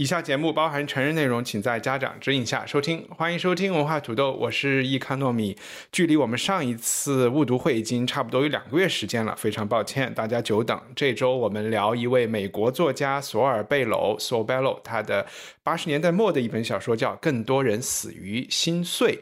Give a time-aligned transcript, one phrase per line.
[0.00, 3.06] 以下节目包含成人内容，请在家长指引下收听。
[3.14, 5.54] 欢迎收听文化土豆，我是易康糯米。
[5.92, 10.80] 距离我们上一次误读会已经差不多有两个月时间了，非常抱歉大家久等。
[10.96, 15.26] 这周我们聊一位美国作家索尔贝娄 （Saul Bellow） 他的
[15.62, 19.12] 八十年代末的一本小说叫《更多人死于心碎》。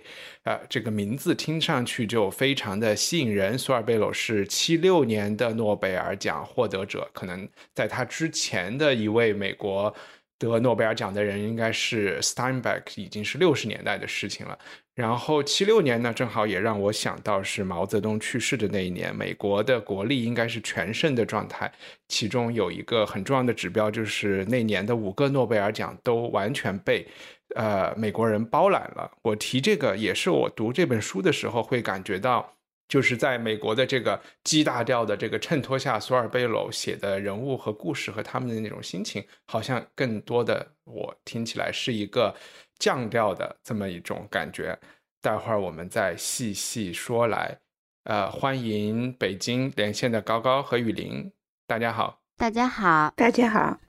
[0.45, 3.59] 呃，这个名字听上去就非常的吸引人。
[3.59, 9.93] 索尔贝娄是七六年的诺贝尔奖获得者，可能在他之前的一位美国。
[10.39, 14.57] 得诺贝尔奖的人应该是 Steinbeck，已经是六十年代的事情了。
[14.95, 21.71] 然后七六年呢，正好也让我想到是毛泽东去世的那一年，美国的国力应该是全盛的状态。
[22.09, 27.07] 其中有一个很重要的指标，就是那年的五个诺贝尔奖都完全被
[27.55, 29.11] 呃美国人包揽了。
[29.23, 32.58] 我提这个也是我读这本书的时候会感觉到。
[32.89, 42.35] 就是在美国的这个 G 大调的这个衬托下，索尔贝娄写的人物和故事和他们的那种心情，好像更多的我听起来是一个
[42.79, 44.79] 降调的这么一种感觉。
[45.21, 47.59] 待会儿我们再细细说来。
[48.05, 51.31] 呃，欢迎北京连线的高高和雨林，
[51.67, 53.81] 大家好，大家好，大家好。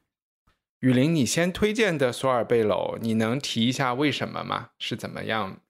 [0.79, 4.71] 雨林，你先推荐的索尔贝娄，你能提一下为什么吗？
[4.77, 5.61] 是怎么样？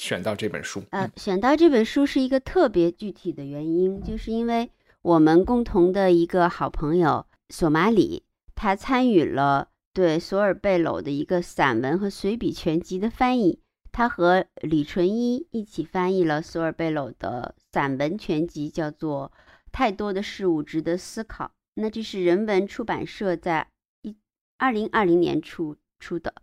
[0.00, 4.70] 选到这本书，呃，选到这本书是一个特别具体的原因，就是因为
[5.02, 13.60] 我们共同的一个好朋友索马里，他参与了对索尔贝娄的一个散文和随笔全集的翻译，
[13.92, 19.30] 他和李纯一一起翻译了索尔贝娄的散文全集，叫做
[19.70, 21.44] 《太多的事物值得思考》。
[21.74, 23.68] 那这是人文出版社在
[24.02, 24.16] 一
[24.56, 26.34] 二零二零年出出的，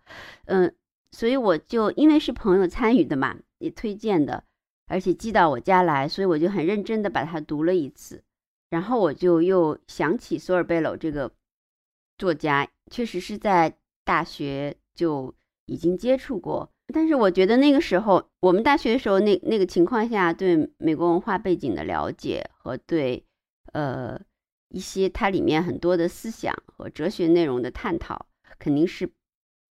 [0.46, 0.74] 嗯，
[1.12, 3.36] 所以我就因为是朋友参与的嘛。
[3.60, 4.44] 也推荐的，
[4.88, 8.24] 而且寄到我家来，所以我就很认真的把它读了一次，
[8.70, 11.32] 然后我就又想起索尔贝娄这个
[12.18, 15.34] 作家，确实是在大学就
[15.66, 23.26] 已经接触过，但是我觉得那个时候我们大学的时候那那个情况下，对美国文化背景的了解和对
[23.74, 24.20] 呃
[24.70, 28.28] 一些它里面很多的思想和哲学内容的探讨，
[28.60, 29.10] 肯定是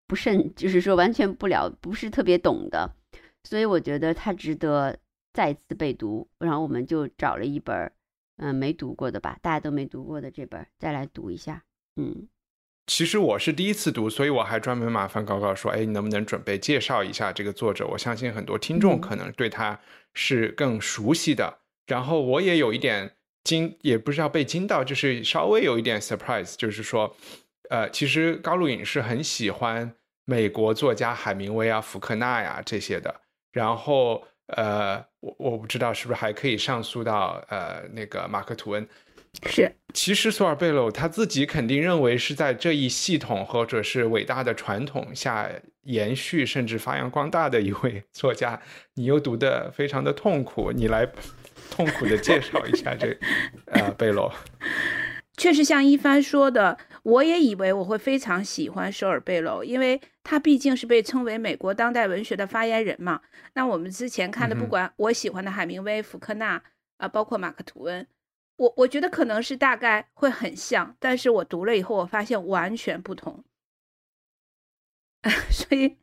[0.07, 2.95] 不甚，就是说完全不了，不是特别懂的。
[3.47, 4.99] 所以我觉得它值得
[5.33, 7.93] 再次被读，然后我们就找了一本，
[8.39, 11.63] 嗯，没读过的吧，大家都没读过的这本，再来读一下。
[11.95, 12.27] 嗯，
[12.89, 17.87] 其实我是第一次读，所以我还专门麻烦高高说，哎，你能不能准备介绍一下这个作者？
[17.87, 19.79] 我相信很多听众可能对他
[20.13, 21.61] 是更熟悉的。
[21.87, 23.15] 然后我也有一点
[23.45, 27.17] 惊，也不知道被惊到，就是稍微有一点 surprise，就是说，
[27.71, 33.21] 呃，其实高露颖是很喜欢美国作家海明威啊、福克纳呀这些的。
[33.57, 38.87] 然后，呃，我我不知道是不是还可以上诉到呃那个马克吐温，
[39.47, 39.73] 是。
[39.95, 45.51] 其实索尔贝鲁他自己肯定认为是在这一系统或者是伟大的传统下
[45.85, 48.61] 延续甚至发扬光大的一位 作家。
[48.93, 51.09] 你又读的非常的痛苦，你来
[51.71, 53.17] 痛苦的介绍一下这
[53.73, 54.31] 呃贝娄。
[55.37, 63.21] 确实像一帆说的，我也以为我会非常喜欢索尔贝娄，因为他毕竟是被称为美国当代文学的发言人嘛。
[63.53, 66.63] 那我们之前看的，不管我喜欢的海明威、福克纳
[66.97, 68.07] 啊，包括马克吐温，
[68.57, 73.45] 我我觉得可能是大概会很像，但是我读了以后，我发现完全不同，
[75.51, 75.97] 所以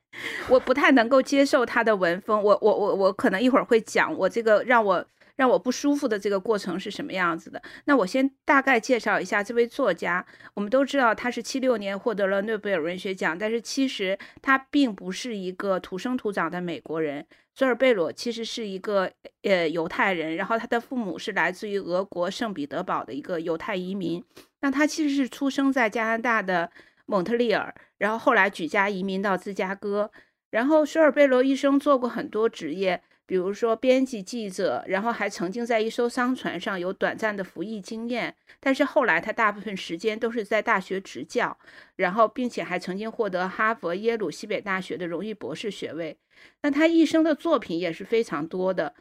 [0.48, 2.42] 我不太能够接受他的文风。
[2.42, 5.08] 我我我我可能一会儿会讲，我这个让我。
[5.36, 7.62] 让我不舒服的这个过程是什么样子的？
[7.86, 10.26] 那我先大概介绍一下这位作家。
[10.54, 17.26] 我们都知道他是七六年获得了诺贝尔文学奖，但是其实他并不是一个土生土长的美国人。
[17.56, 19.12] 索尔贝罗其实是一个
[19.44, 24.24] 呃犹太人，然后他的父母是来自于俄国圣彼得堡的一个犹太移民。
[24.62, 26.72] 那他其实是出生在加拿大的
[27.06, 30.12] 蒙特利尔，然后后来举家移民到芝加哥。
[30.52, 33.02] 然后索尔贝罗一生做过很多职业。
[33.26, 41.58] 比如说编辑记者，然后还曾经在一艘商船上有短暂的服役经验，但是后来他大部分时间都是在大学执教，
[41.96, 46.18] 然后并且还曾经获得哈佛、耶鲁、西北大学的荣誉博士学位。
[46.62, 48.94] 那他一生的作品也是非常多的，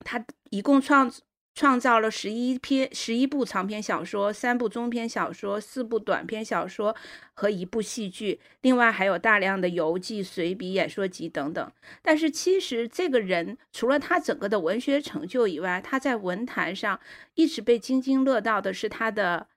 [0.00, 1.12] 他一共创
[1.54, 6.96] 创造了十一篇、十一部长篇小说、三部中篇小说、四部短篇小说
[7.34, 11.72] 和一部戏剧，另外还有大量的游记、随笔、演说集等等。
[12.00, 16.98] 但是，其实这个人除了他整个的文学成就以外，他在文坛上
[17.34, 19.48] 一直被津津乐道的是他的，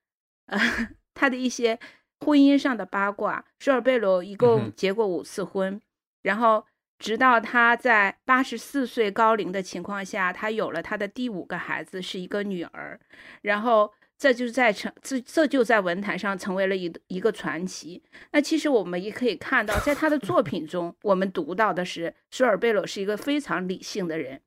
[0.48, 0.60] 呃，
[1.16, 1.80] 他的一些
[2.20, 3.46] 婚姻上的八卦。
[3.60, 5.82] 舒尔贝罗一共结过五次婚，
[6.22, 6.66] 然后。
[6.98, 13.00] 直到他在八十四岁高龄的情况下，他有了他的第五个孩子，是一个女儿。
[13.42, 18.02] 然后这就在成这这就在文坛上成为了一一个传奇。
[18.32, 24.42] 那其实我们也可以看到，在他的作品中，我们读到的是舒尔贝罗是一个非常理性的人，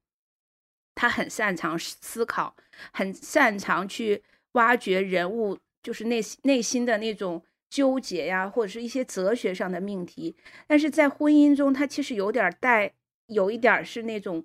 [0.95, 2.57] 他很擅长思考，
[2.93, 4.23] 很擅长去
[4.53, 7.45] 挖掘人物，就是内内心的那种。
[7.71, 10.35] 纠结呀，或者是一些哲学上的命题，
[10.67, 12.93] 但是在婚姻中，他其实有点带，
[13.27, 14.45] 有一点是那种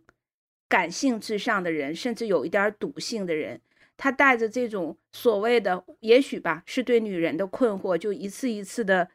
[0.68, 3.62] 感性至上的人，甚至有一点赌性的人。
[3.96, 9.10] 他带着这种所谓的，也许吧，是对女人的困惑，就一次一次的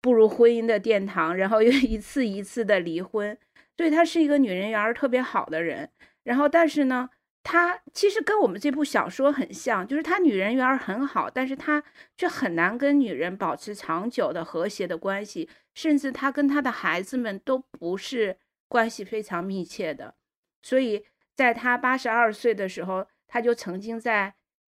[0.00, 3.36] 步入婚姻的殿堂，然后又 一次一次的离婚。
[3.76, 5.90] 所以他是一个女人缘特别好的人。
[6.22, 7.10] 然后，但是呢？
[7.42, 11.82] 他其实跟我们这部小说很像，就是他女人缘很好，但是他
[12.16, 18.36] 却很难跟女人保持长久的和谐的关系，甚至他跟他的孩子们都不是
[18.68, 20.14] 关系非常密切的。
[20.62, 21.04] 所以
[21.34, 24.34] 在他八十二岁的时候，他就曾经在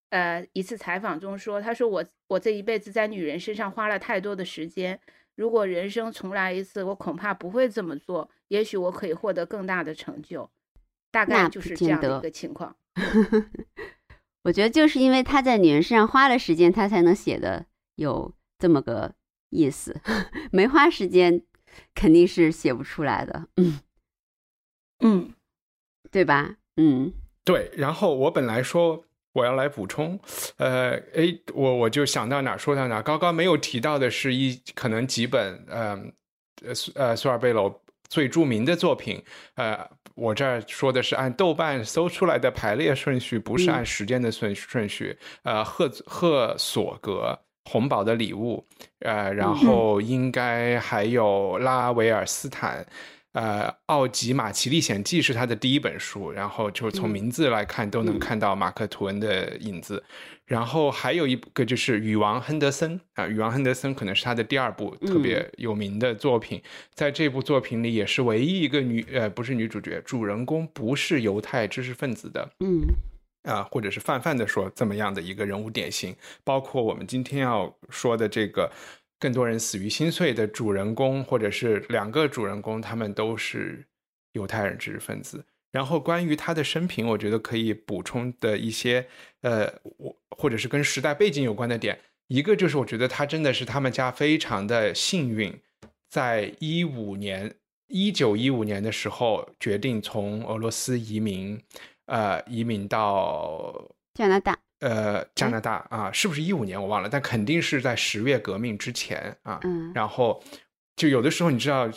[0.09, 4.99] 呃一次采访中说：“他说我我这一辈子在女人身上花了太多的时间，
[5.37, 10.51] 如果人生重来一次，我恐怕不会这么做，也许我可以获得更大的成就。”
[11.15, 12.75] 大概就是这样的一个情况。
[14.43, 17.65] 我觉得就是因为他在女人身上花了时间，他才能写的
[17.95, 19.15] 有这么个
[19.51, 20.01] 意思。
[20.51, 21.41] 没花时间，
[21.95, 23.47] 肯定是写不出来的。
[23.57, 23.79] 嗯
[25.05, 25.33] 嗯，
[26.11, 26.57] 对吧？
[26.77, 27.13] 嗯，
[27.45, 27.71] 对。
[27.77, 30.19] 然后我本来说我要来补充，
[30.57, 33.01] 呃，哎，我我就想到哪说到哪。
[33.01, 35.95] 刚刚没有提到的是一可能几本，呃
[36.63, 37.83] 呃呃，苏尔贝罗
[38.15, 39.21] 最著名的作品，
[39.57, 39.79] 呃。
[40.17, 45.19] 我这儿说的是按豆瓣搜出来的排列顺序，不是按时间的顺顺序。
[45.43, 47.37] 呃，赫赫索格
[47.69, 48.65] 《红宝的礼物》，
[49.01, 52.87] 呃，然后应该还有拉维尔斯坦。
[53.33, 60.01] 呃，《奥吉马奇历险记》是他的第一本书，然后就从名字来看都能看到马克吐温的影子。
[60.46, 66.62] 然后还有一个就是《女王亨德森》啊，《女王亨德森》可能是他的第二部特别有名的作品。
[66.93, 72.87] 在这部作品里，也是唯一一个女呃，不是女主角，主人公不是犹太知识分子的，嗯，
[73.43, 76.14] 啊，或者是泛泛的说这么样的一个人物典型。
[76.44, 78.70] 包括我们今天要说的这个。
[79.20, 83.82] 更多人死于心碎的主人公，或者是两个主人公，他们都是
[84.32, 85.43] 犹太人知识分子。
[85.75, 89.05] 然后关于他的生平，我觉得可以补充的一些，
[89.41, 91.99] 呃，我或者是跟时代背景有关的点，
[92.29, 95.53] 一个就是我觉得他真的是他们家非常的幸运，
[96.09, 97.53] 在一五年，
[97.88, 101.61] 一九一五年的时候决定从俄罗斯移民，
[102.06, 104.56] 呃，移民到加拿大。
[104.79, 109.59] 呃，加拿大啊，是不是一五年我忘了，但肯定是在十月革命之前啊。
[109.65, 110.41] 嗯，然后
[110.94, 111.91] 就有的时候你知道，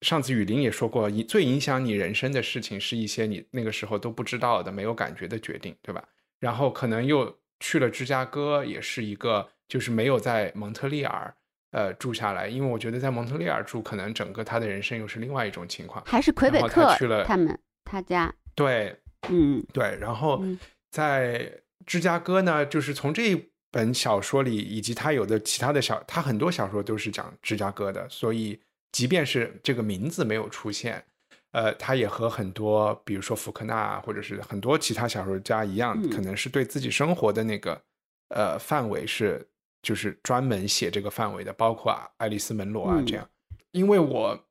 [0.00, 6.02] 上次雨林也说过，最影响你人生的事情是一些你那个时候都不知道的、没有感觉的决定，对吧？
[6.38, 11.34] 然后可能又去了芝加哥，也是一个就是没有在蒙特利尔
[11.72, 16.04] 呃住下来，因为我觉得在蒙特利尔住，可能整个他的人生又是另外一种情况。
[16.06, 18.34] 还是魁北克去了他们他家？
[18.54, 18.96] 对，
[19.28, 20.44] 嗯，对，然后
[20.90, 21.50] 在。
[21.86, 28.60] 芝加哥呢，就是从这一本小说里，以及他有的其他的小，他很多小说都是讲芝加哥的，所以
[28.92, 31.04] 即便是这个名字没有出现，
[31.52, 37.80] 呃，他也和很多，比如说福克纳或者是很多其他小说家一样，可能是对自己生活的那个
[38.28, 39.48] 呃范围是
[39.82, 43.28] 就是专门写这个范围的，包括爱丽丝门罗啊这样。
[43.72, 44.44] 因为我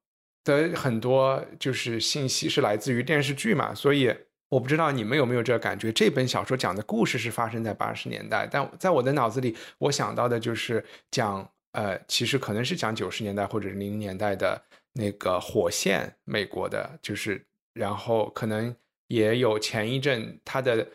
[0.44, 4.16] 的很多就是信息是来自于电视剧嘛，所以。
[4.50, 5.92] 我不知道你们有没有这个感觉？
[5.92, 14.62] 这本小说讲的故事是发生在八十年代，但在我的脑子里，我想到的就是讲，呃，其实可能是讲九十年代或者是零零年代的
[14.94, 18.76] 那个火线，美国的，就是，然后可能
[19.08, 20.88] 也有前一阵他的，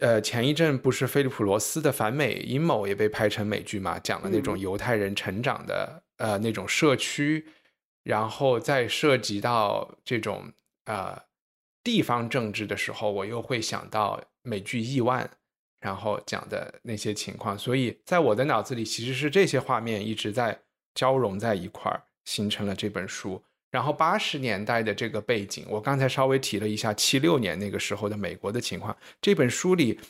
[0.00, 7.46] 呃，前一阵不是菲利普罗斯的反美阴谋也被拍成美剧嘛，讲了那种犹太人成长的，呃，那种社区，
[8.02, 10.52] 然后再涉及到这种，
[10.86, 11.22] 呃。
[11.84, 15.22] 地方政治的时候，我又会想到美剧《亿万》，
[15.84, 20.58] 然后讲的那些情况，所以在我的脑子里，其实是这些画面一直在
[20.94, 23.44] 交融在一块儿，形成了这本书。
[23.70, 28.96] 然后八十年代的这个背景，我刚才稍微提了一下七六年那个时候的美国的情况。
[29.20, 30.00] 这本书里，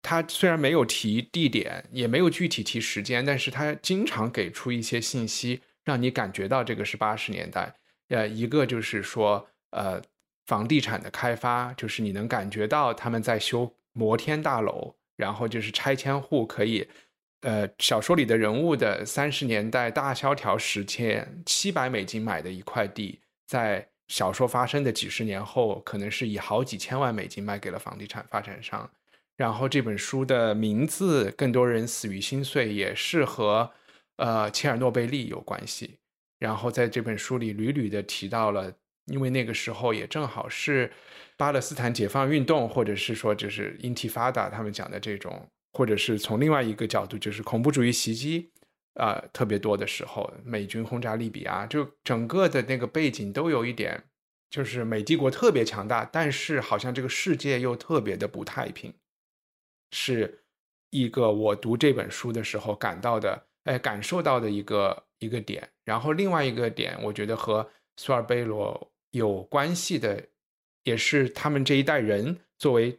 [0.00, 7.74] 他虽然没有提地点，也没有具体提时间，但是他经常给出一些信息，让你感觉到这个是八十年代。
[8.10, 10.00] 呃，一个就是说，呃，
[10.46, 16.88] 房地产的开发，就是你能感觉到他们在修摩天大楼，然后就是拆迁户可以。
[17.42, 28.90] 呃，小说里的人物的三十年代大萧条时期，七百美金买的一块地，在小说发生的几十年后，可能是以好几千万美金卖给了房地产发展商。
[29.38, 33.70] 然后这本书的名字《更多人死于心碎》也是和
[34.16, 35.96] 呃切尔诺贝利有关系。
[36.38, 38.70] 然后在这本书里屡屡的提到了，
[39.06, 40.92] 因为那个时候也正好是
[41.40, 45.48] 巴勒斯坦解放运动，或者是说就是英提法达他们讲的这种。
[45.72, 48.50] 或者是从另外一个角度，就是恐怖主义袭击，
[48.94, 54.02] 啊，特别多的时候，美军轰炸利比亚，就整个的那个背景都有一点，
[54.50, 58.92] 就是美帝国特别强大，但是好像这个世界又特别的不太平，
[59.92, 60.42] 是
[60.90, 65.70] 一个我读这本书的时候感到的，哎，感受到的一个一个点。
[65.84, 70.26] 然后另外一个点，我觉得和苏尔贝罗有关系的，
[70.90, 72.98] 也是他们这一代人作为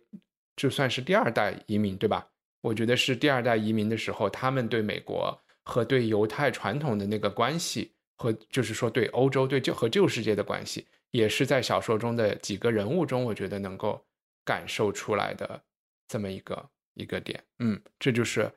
[0.56, 2.26] 就算是第二代移民，对吧？
[2.62, 14.02] 我觉得是第二代移民的时候，他们对美国和对犹太传统的那个关系，和就是说对欧洲、对旧和旧世界的关系，也是在小说中的几个人物中，我觉得能够
[14.46, 15.62] 感受出来的
[16.08, 17.44] 这么一个一个点。
[17.60, 18.50] 嗯，这就是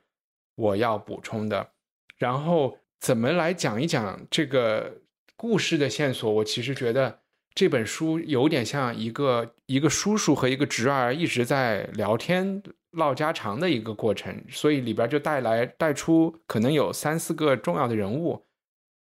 [0.55, 1.69] 我要补充的。
[2.17, 5.01] 然后怎么来讲一讲这个
[5.35, 6.31] 故事的线索？
[6.31, 7.19] 我其实觉得
[7.55, 12.61] 这本书有点像一个一个叔叔和一个侄儿一直在聊天。
[12.95, 18.45] 唠家常的一个过程，所以里边就带来带出可能有三四个重要的人物，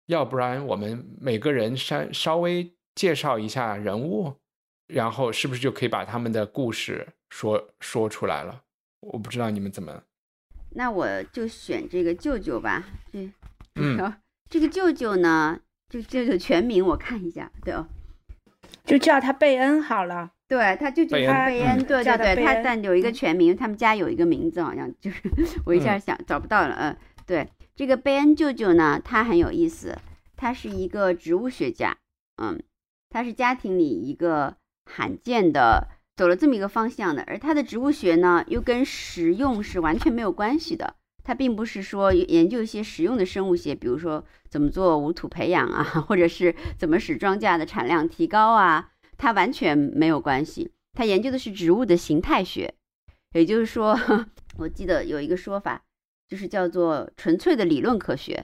[0.07, 4.33] 要不然我们每个人稍稍微介绍一下人物，
[4.87, 8.63] 然后是不是就可以把他们的故事说说出来了？
[9.01, 10.01] 我不知道你们怎么。
[10.71, 12.83] 那我就选这个舅舅吧。
[13.11, 13.29] 这，
[13.75, 14.11] 嗯，
[14.49, 17.87] 这个舅舅呢，就舅舅全名我看一下，对哦，
[18.83, 20.31] 就叫他贝恩好了。
[20.47, 25.21] 对，他就叫他贝恩，对对对，他但有一个全名，他们家有一个名字，好像就是
[25.65, 29.97] 我一下想找不到了，嗯，对，这个贝恩舅舅呢，他很有意思，
[30.35, 31.97] 他是一个植物学家，
[32.37, 32.61] 嗯，
[33.09, 48.89] 他是家庭里一个罕见的走了这么一个方向的，而他的植物学呢，又跟实用是完全没有关系的，他并不是说研究一些实用的生物学，比如说怎么做无土培养啊， 或者是怎么使庄稼的产量提高啊。
[49.15, 52.73] 它完全没有关系，他研究的是植物的形态学，
[53.33, 53.97] 也就是说，
[54.57, 55.81] 我记得有一个说法，
[56.27, 58.43] 就是叫做纯粹的理论科学，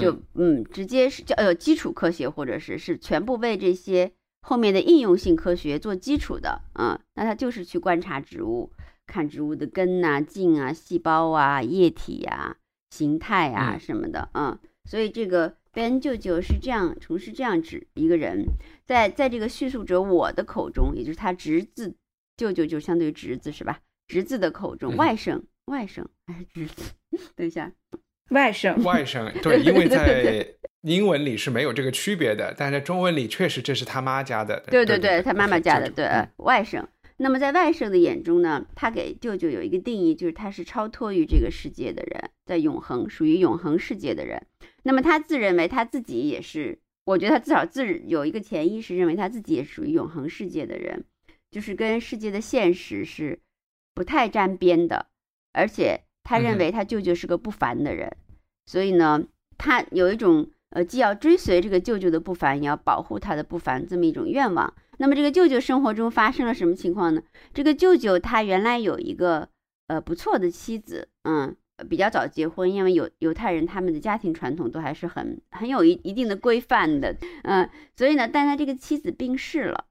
[0.00, 8.70] 就嗯，直接是叫呃基础科学，或者是是全部为这些后面的应用性科学做基础的，嗯，那他就是去观察植物，
[9.10, 12.56] 看植物的根呐、茎啊、细胞啊、液体呀、
[12.90, 15.56] 形态啊什么的，嗯，所以这个。
[15.72, 18.44] Ben 舅舅是这样，从事这样指一个人，
[18.84, 21.94] 在在这个叙述者我的口中，也就是他侄子
[22.36, 23.78] 舅舅，就相对于侄子是吧？
[24.08, 26.90] 侄子的口中，外甥外甥还是侄子？
[27.36, 27.70] 等一下，
[28.30, 30.44] 外甥外甥对，因为在
[30.80, 36.04] 英文里是没有这个区别的，但在中文里确实这是他妈家的，对对对，他妈妈家的，对
[36.38, 36.84] 外甥。
[37.22, 44.46] 那么在外甥的眼中呢，他给舅舅有一个定义，就是他是超脱于这个世界的人，在永恒属于永恒世界的人。
[44.84, 51.04] 那么他自认为他自己也是，我觉得他至少自有一个潜意识，认为他自己也属于永恒世界的人，
[51.50, 53.38] 就是跟世界的现实是
[53.94, 55.06] 不太沾边的。
[55.52, 58.16] 而且他认为他舅舅是个不凡的人，
[58.64, 59.22] 所以呢，
[59.58, 64.72] 他有一种呃，既要追随这个舅舅的不凡，也要保护他的不凡这么一种愿望。
[65.00, 67.22] 那么这个舅舅生活中发生了什么情况呢？
[67.52, 69.48] 这个舅舅他原来有一个
[69.88, 71.56] 呃不错的妻子，嗯。
[71.88, 77.66] 比较早结婚，因为犹犹太人他们的家庭传统都还是很很有一一定的规范的，嗯，
[77.96, 79.86] 所以呢，但他这个妻子病逝了，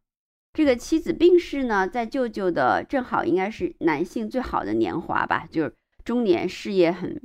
[0.53, 5.73] 这个妻子病逝呢，在舅舅的正好应该是男性最好的年华吧，就是
[6.05, 7.19] 中年，事业很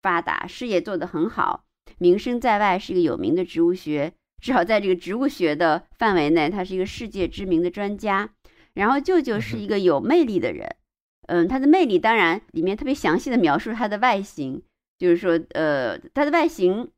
[0.00, 1.66] 发达，事业做得很好，
[1.98, 8.30] 名声在外，是一个有名的植物学，至少在这个植物学的范围内，他是一个世界知名的专家，
[8.74, 10.76] 然后舅舅是一个有魅力的人。
[11.26, 14.62] 嗯，他的魅力当然里面特别详细的描述他的外形，
[14.98, 16.88] 就是说，呃，他的外形，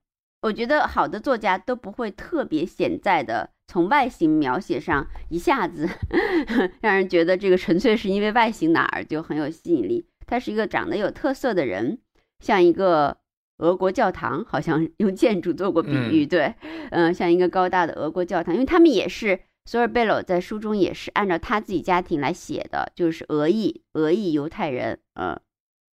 [0.42, 5.88] 我觉得好的作家都不会特别显在的从外形描写上一下子
[6.80, 10.06] 让人觉得这个纯粹是因为外形哪儿就很有吸引力。
[10.26, 11.98] 他是一个长得有特色的人，
[12.38, 13.18] 像一个
[13.60, 16.54] 俄国教堂，好像用建筑做过比喻，对，
[16.90, 25.38] 嗯，像一个高大的俄国教堂，因为他们也是索尔贝鲁在书中也是按照他自己家庭来写的，就是俄裔俄裔犹太人，嗯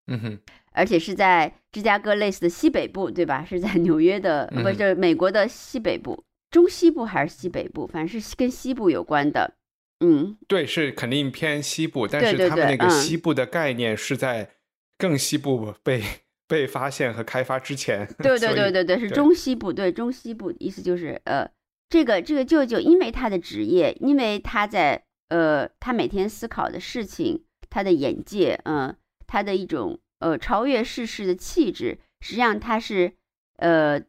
[0.07, 0.39] 嗯哼，
[0.71, 3.45] 而且是在芝加哥类似的西北部，对吧？
[3.45, 7.85] 是在纽约的，不是美国的西北部、中西部还是西北部？
[7.85, 9.55] 反正是跟西部有关的。
[9.99, 14.51] 嗯，对，是肯定偏西部，但是他们那个西部的概念是在
[14.97, 16.03] 更西部被
[16.47, 18.07] 被发现和开发之前。
[18.19, 21.49] 对对对对对，是中西部，对中西部，意思就是呃，
[21.89, 28.95] 这个这个舅舅因为他的职业，因为他在呃他每天思考的事情，他的眼界，嗯，
[29.27, 33.13] 他的一种呃超越世事的气质，实际上他是
[33.57, 34.01] 呃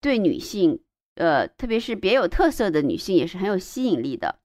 [0.00, 0.80] 对女性，
[1.16, 4.40] 呃特别是别有特色的女性也是很有吸引力的。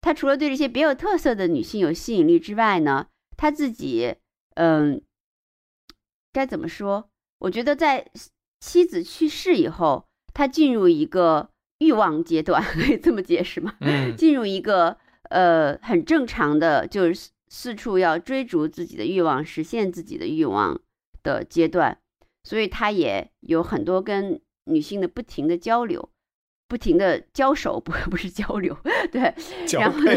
[0.00, 4.14] 他除了对这些别有特色的女性有吸引力之外呢，他自己，
[4.54, 5.02] 嗯，
[6.32, 7.08] 该怎么说？
[7.40, 8.06] 我觉得在
[8.60, 13.74] 妻子去世以后，他进入一个欲望阶段， 可以这么解释吗？
[13.80, 14.96] 嗯，进入一个
[15.30, 20.80] 呃很正常的，就是四处要追逐自己的欲望、实现自己的欲望
[21.22, 21.98] 的阶段，
[22.44, 26.10] 所以他也有很多跟女性的不停的交流。
[26.70, 28.76] 不停的交手，不不是交流，
[29.10, 29.34] 对，
[29.72, 30.12] 然后呢，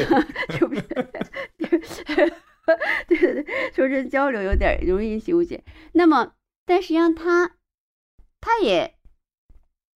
[0.59, 0.67] 就
[3.07, 5.63] 对对对，说这交流有点容易引起误解。
[5.93, 6.33] 那么，
[6.65, 7.57] 但实际上他，
[8.39, 8.95] 他也，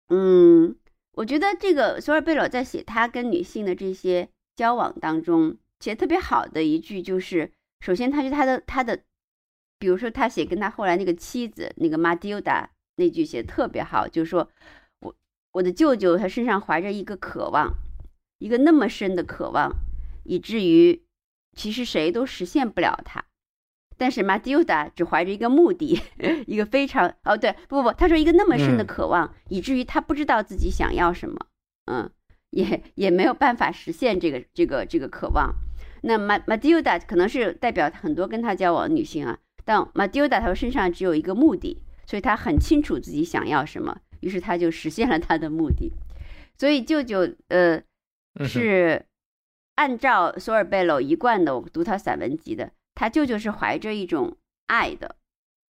[0.09, 0.75] 嗯，
[1.13, 9.03] 我觉得这个索尔贝罗在写他跟女性的这些交往当中，写特别好的一句就是，首先，他觉得他的他的，
[9.79, 14.49] 比如说他写跟他后来那个妻子那个马蒂欧达那句写的特别好，就是说
[14.99, 15.15] 我。
[15.53, 17.73] 我的舅舅他身上怀着一个渴望，
[18.37, 19.69] 一个那么深的渴望，
[20.23, 21.03] 以至于
[21.55, 23.24] 其实谁都实现不了他。
[23.98, 26.01] 但是马蒂欧达只怀着一个目的，
[26.48, 31.38] 一个非常哦对不不不，他说一个那么深的渴望，以至于他不知道自己想要什么，
[31.86, 32.10] 嗯，
[32.50, 35.53] 也也没有办法实现这个这个这个渴望。
[36.01, 44.00] 那马马蒂欧达可能是代表很多跟他交往的女性啊，但马蒂欧达他身上只有一个目的，所以他很清楚自己想要什么。
[44.22, 45.91] 于是他就实现了他的目的，
[46.57, 47.81] 所以舅舅呃
[48.46, 49.05] 是
[49.81, 55.15] 按照索尔贝罗一贯的，我读他散文集的，他舅舅是怀着一种爱的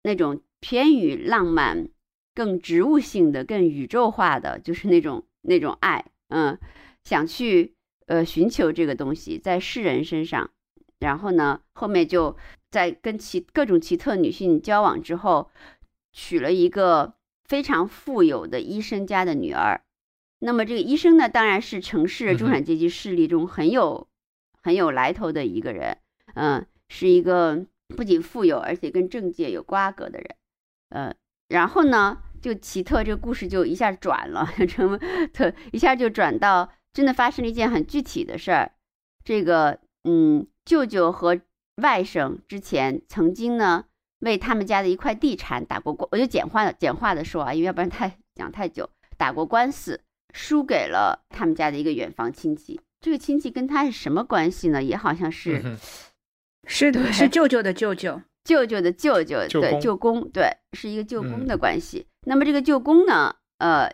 [0.05, 1.89] 那种偏于浪漫、
[2.33, 6.57] 更植物性的、更宇宙化的，就是那种那种爱，嗯，
[7.03, 7.75] 想去
[8.07, 10.49] 呃寻求这个东西在世人身上，
[11.01, 12.37] 然后呢，后面就
[12.71, 15.51] 在跟其各种奇特女性交往之后，
[16.13, 17.15] 娶了一个。
[17.49, 19.81] 非常富有的医生家的女儿，
[20.39, 24.07] 那么这个医生呢，当然是城市中产阶级势力中很有
[24.63, 25.99] 很有来头的一个人，
[26.35, 27.65] 嗯，是一个
[27.97, 30.37] 不仅富有，而且跟政界有瓜葛的人，
[30.91, 31.15] 呃，
[31.49, 34.99] 然后呢，就奇特这个故事就一下转了， 成
[35.33, 38.73] 特一下就转到真的发生了一件很具体的事儿，
[39.25, 41.41] 这个嗯，舅舅和
[41.83, 43.85] 外甥之前曾经呢。
[44.21, 48.89] 为他们家的一块地产打过官，我就简化简化的说啊，因为要不然太讲太久。
[49.19, 50.01] 打过官司，
[50.33, 52.81] 输给了他们家的一个远房亲戚。
[53.01, 54.83] 这个亲戚跟他是什么关系呢？
[54.83, 55.63] 也好像是，
[56.67, 62.07] 是的， 是舅舅的舅舅，舅舅的舅舅，对，舅公，对，是一个舅公的关系。
[62.27, 63.91] 那么这个舅公呢，呃。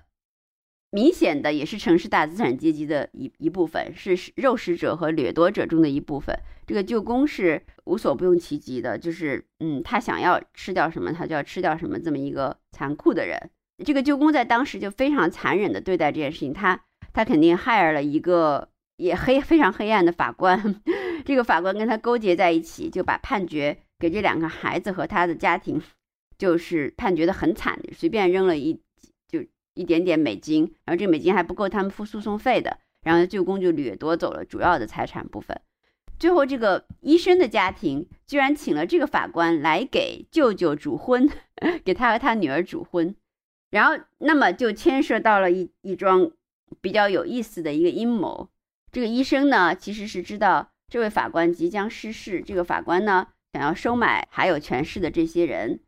[0.94, 6.38] 明显的也是城市大资产阶级的一一部分，是肉食者和掠夺者中的一部分。
[6.66, 13.40] 这个舅公是无所不用其极的，就是嗯，他想要吃掉什么，他就要吃掉什么，这么一个残酷的人。
[13.82, 20.82] 这个舅公在当时就非常残忍的对待这件事情，他他肯定害了一个也黑非常黑暗的法官，
[21.24, 25.80] 这个法官跟他勾结在一起，就把判决给这两个孩子和他的家庭，
[26.38, 28.80] 就是判决的很惨，随便扔了一
[29.28, 29.44] 就。
[29.74, 35.58] 一点点美金，然后这美金还不够他们付诉讼费的，然后舅公就掠夺走了主要的财产部分。
[36.18, 41.26] 最后，这个医生的家庭居然请了这个法官来给舅舅主婚，
[41.86, 43.16] 给他和他女儿主婚。
[43.72, 46.30] 然后，那么就牵涉到了一一桩
[46.80, 48.48] 比较有意思的一个阴谋。
[48.92, 55.80] 这个医生呢，其实是知道这位法官即将失势，这个法官呢想要收买还有权势的这些人，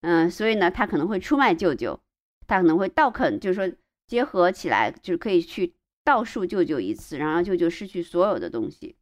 [0.00, 2.00] 嗯，所以呢，他可能会出卖舅舅。
[2.44, 3.76] 他可能会倒啃，就是说
[4.06, 5.74] 结合起来，就是可以去
[6.04, 8.96] 倒数舅舅一次，然后舅舅失去所有的东西。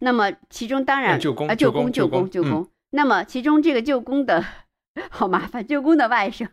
[0.00, 2.68] 那么其中当然舅公啊舅公舅公舅公。
[2.90, 4.44] 那么其中这个舅公的
[5.10, 6.46] 好麻烦，舅公的外甥。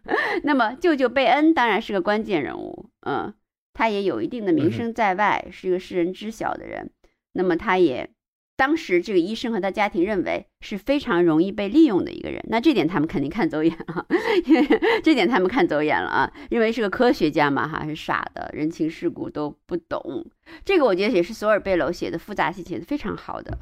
[0.44, 3.34] 那么舅舅贝恩当然是个关键人物，嗯，
[3.74, 6.90] 他也有一定的名声在外，是一个世人知晓的人。
[7.34, 8.10] 那么他也
[8.56, 14.08] 当时这个医生和他家庭认为是非常容易被利用的一个人，那这点他们肯定看走眼了，
[15.04, 20.26] 这点他们看走眼了啊，认为是个科学家嘛哈，是傻的，人情世故都不懂。
[20.66, 23.60] 这个我觉得也是索尔贝楼写的复杂性写的非常好的。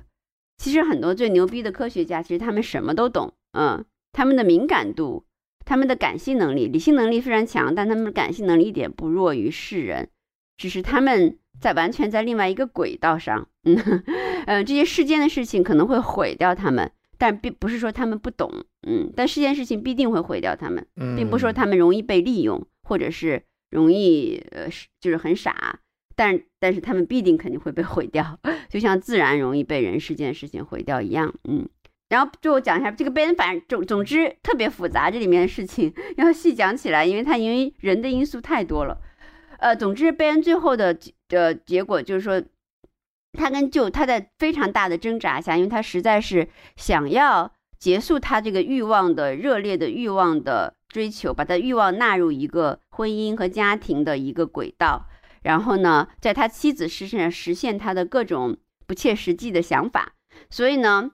[0.57, 3.83] 其实很多最牛逼的科学家，其实他们什么都懂，嗯，
[4.15, 5.25] 他们的敏感度、
[5.65, 10.09] 他们的感性能力、理性能力非常强，但他们的感性能力一点不弱于世人，
[10.57, 11.37] 只是他们。
[11.57, 13.77] 在完全在另外一个轨道上，嗯
[14.45, 18.51] 嗯，这些世间的事情可能会毁掉他们，但并不是说他们不懂，
[18.85, 24.67] 嗯，但世间事情必定会毁掉他们，并不是说他们容易被利用，或者是容易呃
[24.99, 25.79] 就是很傻，
[26.13, 31.65] 但但是他们必定肯定会被毁掉， 就像自然容易被人世间事情毁掉一样，嗯，
[32.09, 39.01] 然后最后讲一下这个贝恩，反正总总之特别复杂，这里面的事情要细讲起来，因为它因为人的因素太多了。
[39.57, 40.95] 呃，总之，贝恩最后的
[41.29, 42.43] 的结果就是说，
[43.33, 55.07] 他跟舅他在非常大的挣扎下，因为他实在是想要结束他这个欲望的热烈的欲望的追求，把他欲望纳入一个婚姻和家庭的一个轨道，
[55.41, 60.13] 然后呢，在他妻子身上实现他的各种不切实际的想法，
[60.49, 61.11] 所以呢，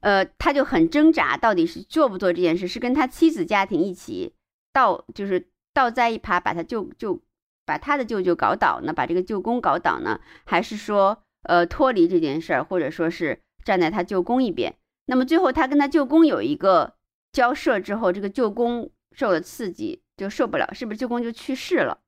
[0.00, 4.34] 呃，他就很挣扎，到底是做不做这件事，是跟他妻子家庭一起
[4.72, 7.22] 倒，就是倒栽一耙，把他舅就。
[7.66, 8.92] 把他的舅舅搞倒呢？
[8.92, 10.18] 把这个舅公搞倒呢？
[10.44, 14.74] 还是说，呃，脱离这件事儿，或者说是站在他舅公一边？
[15.06, 16.94] 那么最后他跟他舅公有一个
[17.30, 22.00] 交涉之后，这个舅公受了刺激就受不了，是不是舅公就去世了？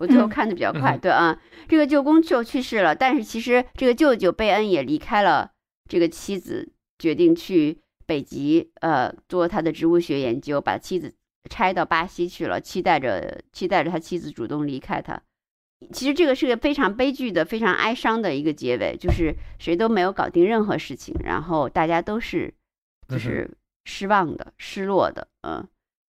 [0.00, 2.94] 我最后看的比较快，对啊，这个舅公就去世了。
[2.94, 5.52] 但是其实这个舅舅贝恩也离开了
[5.88, 6.73] 这个妻子，
[7.04, 11.14] 决定去北极，呃，做他的植物学研究，把妻子。
[11.50, 15.20] 拆到巴西去了，期待着期待着他妻子主动离开他。
[15.92, 22.54] 其实这个是个非常悲剧的、非常哀伤的一个结尾，就是谁都没有搞定任何事情，然后大家都是
[23.06, 23.50] 就是
[23.84, 25.68] 失望的、失落的，嗯。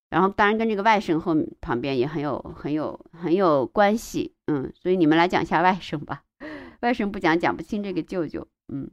[0.10, 4.70] 然后当然跟这个外甥后旁边也很有很有很有关系，嗯。
[4.76, 6.24] 所以你们来讲一下外甥吧，
[6.84, 8.92] 外甥不讲讲不清这个舅舅，嗯。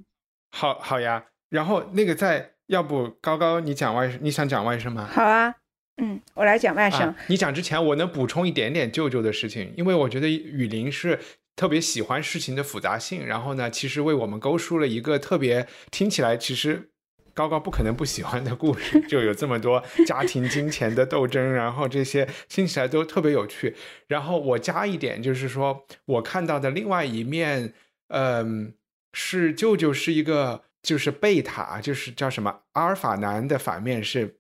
[0.52, 5.08] 好好呀，然后那个在，要不高高你讲外甥，你想讲外甥吗？
[5.10, 5.54] 好啊。
[6.00, 7.12] 嗯，我来讲外甥。
[7.26, 11.18] 你讲之前，我能补充一点点舅舅的事情，因为我觉得雨林是
[11.56, 16.90] 特别喜欢事情的复杂性，然后呢，其实为我们勾出了一个特别听起来其实
[17.34, 23.74] 高高不可能不喜欢的故事，就有这么多 家庭金钱的斗争，然后这些听起来都特别有趣。
[24.06, 27.72] 然后我加一点，就是说我看到的另外一面，
[28.08, 28.72] 嗯，
[29.12, 34.36] 是舅舅是一个就是贝塔，就是叫什么阿尔法男的反面是。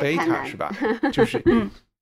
[0.00, 0.72] 贝塔是吧？
[1.12, 1.42] 就是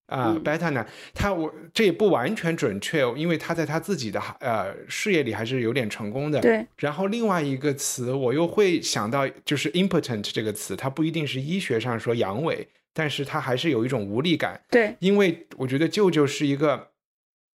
[0.04, 0.86] 啊，贝塔男？
[1.14, 6.38] 他我这也不完全准确，因为他在他自己的呃事业里还是有点成功的。
[6.42, 6.66] 对。
[6.76, 14.60] 然后另外一个词，我又会想到就是 impotent 这个词，它不一定是医学上说阳痿，但是他还是有一种无力感。
[14.68, 14.94] 对。
[14.98, 16.88] 因为我觉得舅舅是一个，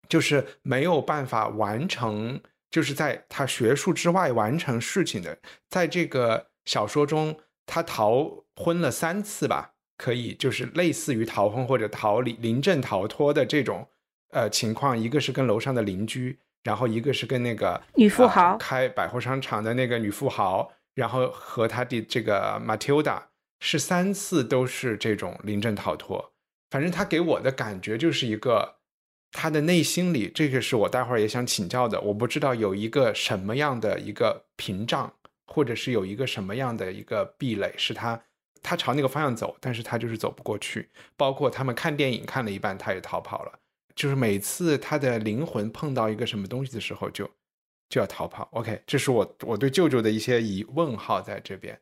[0.08, 2.40] 就是没有办法完成，
[2.72, 5.38] 就是在他学术之外完成事情的。
[5.70, 9.74] 在这个小说中，他逃婚了三次吧。
[9.98, 13.88] 可以，就是类似于逃婚或者逃离临阵逃脱的这种
[14.32, 23.22] 呃情况，一个是跟楼上的邻居，然后一个是跟那个女富豪开百货商场的那个女富豪，然后和他的这个 Matilda
[23.60, 26.34] 是三次都是这种临阵逃脱。
[26.72, 28.78] 反正他给我的感觉就是一个
[29.32, 32.00] 他的内心里，这个是我待会儿也想请教的。
[32.02, 35.14] 我不知道有一个什么样的一个屏障，
[35.48, 38.22] 或者是有一个什么样的一个壁垒，是他。
[38.64, 40.88] 他朝那个方向走，但是他就是走不过去。
[41.18, 43.52] 包括他们看电影看了一半，他也逃跑了。
[43.96, 47.28] 就是每次他的灵魂碰到一个什么东西的时候，就
[47.90, 48.48] 就要逃跑。
[48.52, 51.80] OK，这是我我对舅舅的一些疑问号在这边。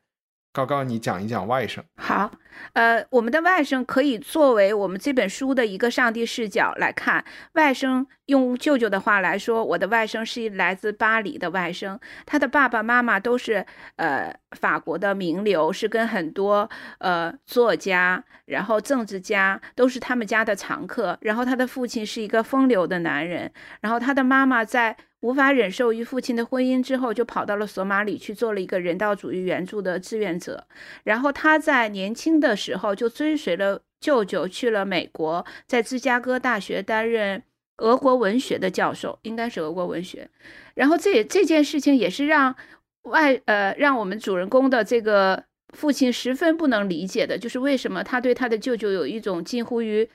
[0.52, 1.80] 高高，你讲一讲外甥。
[1.96, 2.32] 好，
[2.72, 7.24] 呃，我们的外甥可以作为我们这本书的一个上帝视角来看。
[7.52, 21.16] 外甥用舅舅的话来说，我的外甥是来自巴黎的外甥，他的爸爸妈妈都是呃法国的名流，是跟很多呃作家，然后政治家都是他们家的常客。
[21.20, 24.96] 然后他的父亲是一个风流的男人，然后他的妈妈在。
[25.20, 30.66] 无法忍受与父亲的婚姻之后，就跑到了索马里去做了一个人道主义援助的志愿者。
[31.04, 37.42] 然后他在年轻的时候就追随了舅舅去了美国，在芝加哥大学担任
[37.76, 40.26] 俄国文学的教授，应该是俄国文学。
[40.74, 42.56] 然后这这件事情也是让
[43.02, 50.08] 外呃让我们主人公的这个父亲十分不能理解的，就是为什么他对他的舅舅有一种近乎于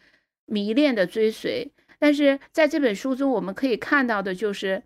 [0.47, 1.71] 迷恋的追随。
[1.99, 4.81] 但是在这本书中，我们可以看到的就是。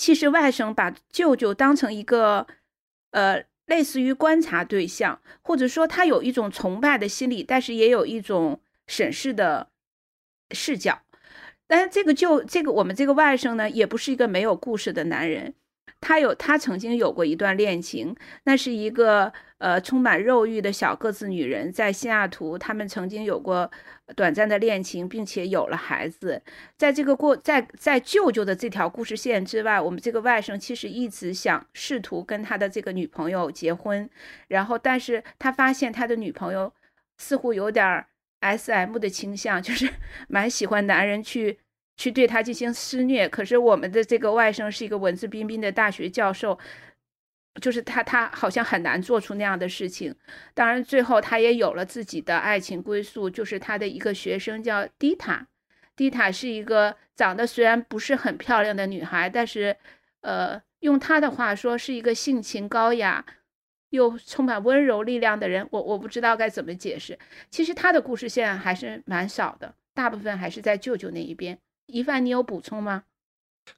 [0.00, 2.46] 其实外甥把舅舅当成一个
[3.10, 9.68] 呃，类似于观察对象，或者说他有一种崇拜的心理，但是也有一种审视的
[10.52, 11.02] 视角。
[11.66, 15.52] 但是这个舅这个我们这个外甥呢，也不是一个没有故事的男人。
[16.00, 23.70] 他有，他曾经有过一段恋情，那是一个呃充满肉欲的小个子女人，在西雅图，他们曾经有过
[24.16, 26.42] 短暂的恋情，并且有了孩子。
[26.78, 34.08] 在这个过在在舅舅的这条故事线之外，我们这个外甥其实一直想试图跟他的这个女朋友结婚，
[34.48, 36.72] 然后，但是他发现他的女朋友
[37.18, 38.06] 似乎有点
[38.40, 39.88] S M 的倾向，就是
[40.28, 41.58] 蛮喜欢男人去。
[42.00, 46.58] 去对他进行施虐，可是我们的这个外甥是一个文质彬彬的大学教授，
[47.60, 50.14] 就是他，他好像很难做出那样的事情。
[50.54, 55.46] 当然，最后他也有了自己的爱情归宿，就是他的一个学生叫迪塔。
[55.94, 59.76] 迪塔是一个长得虽然不是很漂亮的女孩，但是，
[60.22, 63.22] 呃，用他的话说，是一个性情高雅
[63.90, 65.68] 又充满温柔力量的人。
[65.70, 67.18] 我我不知道该怎么解释。
[67.50, 71.58] 其实他的故事线还是蛮少的，大部分还是在舅舅那一边。
[71.90, 73.04] 一凡，你有补充吗？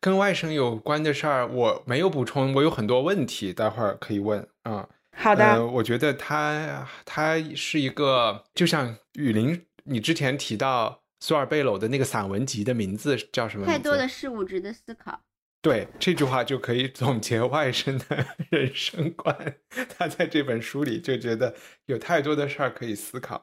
[0.00, 2.54] 跟外甥有关的事儿，我没有补充。
[2.54, 4.88] 我有很多问题，待会儿可以问啊。
[5.14, 13.66] 好的，我觉得他他是一个，就像雨林，你之前提到苏尔贝鲁的那个散文集的名字叫什么？
[13.66, 15.20] 太多的事物值得思考。
[15.60, 19.56] 对，这句话就可以总结外甥的 人生观。
[19.96, 21.54] 他在这本书里就觉得
[21.86, 23.42] 有太多的事儿可以思考。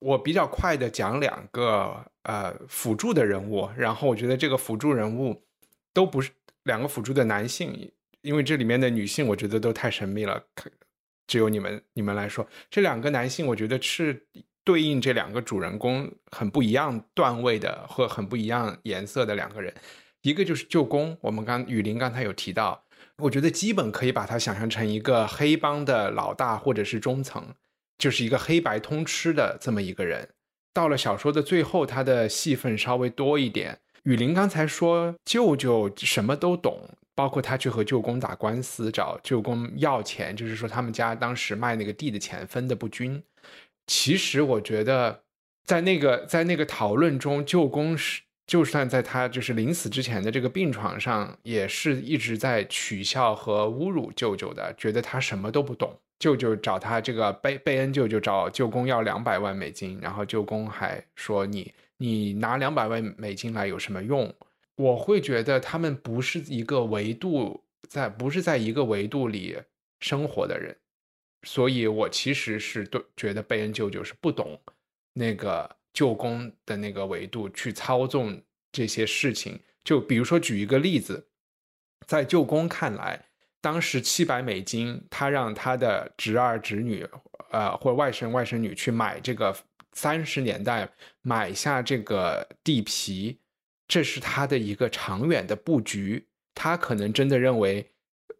[0.00, 5.42] 我比较快的讲两个呃辅助的人物，然后我觉得这个辅助人物
[5.92, 6.30] 都不是
[6.64, 10.42] 两个辅助的男性，因为这里面的女性我觉得都太神秘了，
[11.26, 14.26] 只有你们你们来说，这两个男性我觉得是
[14.64, 19.72] 对应这两个主人公很不一样段位的或很不一样颜色的两个人，
[20.22, 22.84] 一个就是舅公，我们刚雨林刚才有提到，
[23.18, 27.54] 我觉得基本可以把他想象成一个黑帮的老大或者是中层。
[28.00, 30.30] 就是一个黑白通吃的这么一个人，
[30.72, 33.78] 到了小说的最后，他的戏份稍微多一点。
[34.04, 43.22] 雨林刚才说舅舅什么都懂，包括他去和舅公打官司，找舅公要钱，就是说他们家当时卖那个地的钱分的不均。
[43.86, 45.22] 其实我觉得，
[45.66, 56.00] 在那个在那个讨论中，舅公是就算在他就是临死之前的这个病床上，也是一直在取笑和侮辱舅舅的，觉得他什么都不懂。
[56.20, 64.32] 舅舅找他这个贝贝恩舅舅找舅公要两百万美金，然后舅公还说你你拿两百万美金来有什么用？
[64.76, 69.56] 我会觉得他们不是一个维度在不是在一个维度里
[70.00, 70.76] 生活的人，
[71.42, 74.60] 所以我其实是对觉得贝恩舅舅是不懂
[75.14, 79.58] 那个舅公的那个维度去操纵这些事情。
[79.82, 81.28] 就比如说举一个例子，
[82.06, 83.29] 在舅公看来。
[83.60, 87.06] 当时七百美金，他让他的侄儿侄女，
[87.50, 89.54] 呃，或外甥外甥女去买这个
[89.92, 90.88] 三十年代
[91.22, 93.38] 买下这个地皮，
[93.86, 96.26] 这是他的一个长远的布局。
[96.54, 97.90] 他可能真的认为，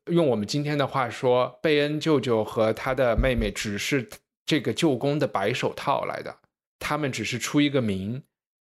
[0.07, 4.09] 用我们今天的话说，贝恩舅舅和他的妹妹只是
[4.47, 6.39] 这个舅公的白手套来的，
[6.79, 8.23] 他们只是出一个名。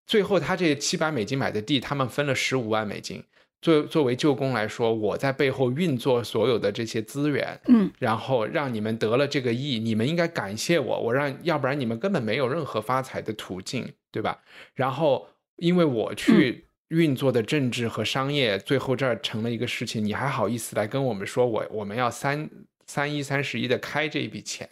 [0.06, 3.24] 最后，他这七百美金买的地，他们分了十五万美金。
[3.64, 14.42] 作作为舅公来说，我在背后运作所有的这些资源，嗯，然后让你们得了这个亿，你们应该感谢我，我让要不然你们根本没有任何发财的途径，对吧？
[14.76, 22.50] 然后因为我去运作的政治和商业，最后这儿成了一个事情，你还好意思来跟我们说我我们要三
[22.86, 24.70] 三一三十一的开这一笔钱？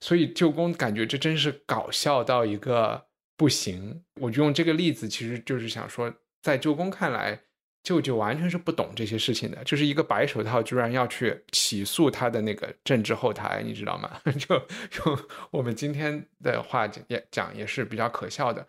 [0.00, 3.06] 所以舅公感觉这真是搞笑到一个
[3.38, 4.02] 不行。
[4.20, 7.40] 我就用这个例子，其实就是想说，在舅公看来。
[7.82, 14.20] 舅舅完全是不懂这些事情的，就是一个白手套，居然要去起诉他的那个政治后台，你知道吗？
[14.38, 15.18] 就用
[15.50, 18.64] 我们今天的话讲，也讲也是比较可笑的。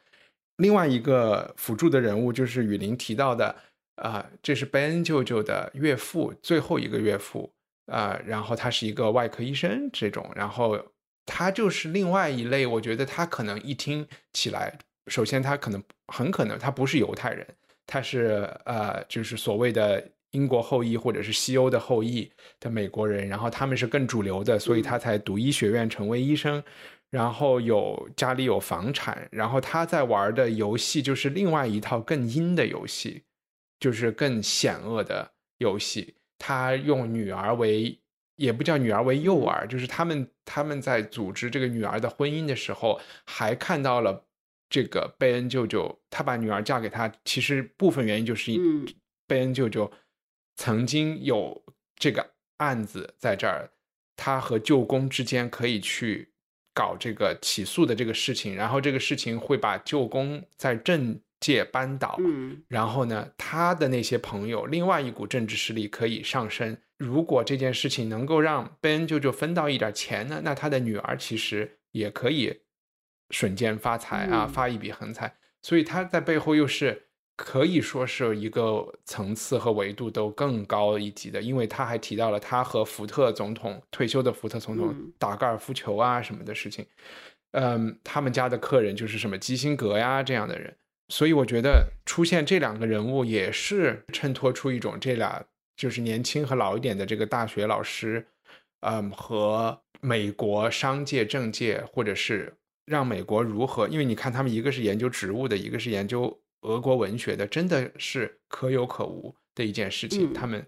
[0.57, 3.55] 另外一个辅助的人物就是雨林提到的，
[3.97, 7.51] 啊，这是贝恩舅舅的岳父，最后一个岳父，
[7.87, 10.79] 啊，然后他是一个外科医生这种，然后
[11.25, 17.47] 他就是另外一类，我觉得他可能一听起来，首先他可能很可能他不是犹太人。
[17.85, 26.63] 他是呃，就是所谓的英国后裔或者是西欧的后裔的美国人，然后他们是更主流的，所以他才读医学院成为医生，
[27.11, 33.23] 然后有家里有房产，然后他在玩的游戏就是另外一套更阴的游戏，
[33.79, 36.15] 就是更险恶的游戏。
[36.39, 37.99] 他用女儿为，
[38.37, 44.25] 也不叫女儿为诱饵，就是他们他们在组织这个女儿的婚姻的时候，还看到了。
[44.73, 48.51] 这个贝恩舅舅，他把女儿嫁给他，其实部分原因就是
[49.27, 49.91] 贝恩舅舅
[50.55, 51.63] 曾经有
[51.95, 53.69] 这个案子在这儿，
[54.15, 56.33] 他和舅公之间可以去
[56.73, 66.75] 搞这个起诉的这个事情，然后这个事情会把舅公在政界扳倒，嗯然后呢，他的那些朋友，另外一股政治势力可以上升。
[66.97, 72.61] 如果这件事情能够让贝恩舅舅分到一点钱呢，那他的女儿其实也可以
[73.33, 75.35] 瞬间发财啊，嗯发一笔横财。
[75.61, 86.85] 所以他在背后又是可以说是一个层次和维度都更高一级的，因为他还提到了他和福特总统退休的福特总统嗯打高尔夫球啊什么的事情。
[87.53, 90.75] 嗯，他们家的客人就是什么基辛格呀这样的人，
[91.09, 95.43] 所以我觉得出现这两个人物也是衬托出一种这俩
[95.75, 98.27] 就是年轻和老一点的这个大学老师，
[98.81, 102.53] 嗯，和美国商界、政界，或者是
[102.85, 110.31] 让美国如何，因为你看他们一个是研究植物的，一个是研究俄国文学的，真的是可有可无的一件事情。
[110.31, 110.65] 嗯他们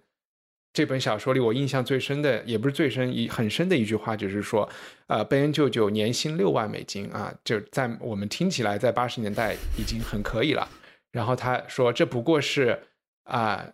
[0.74, 4.68] 这本小说里，我印象最深的，也不是最深，一很深的一句话，就是说，
[5.08, 10.68] 呃，贝恩舅舅年薪六万美金啊，就在我们听起来，在八十年代已经很可以了。
[11.14, 12.78] 然后他说，这不过是
[13.24, 13.66] 啊、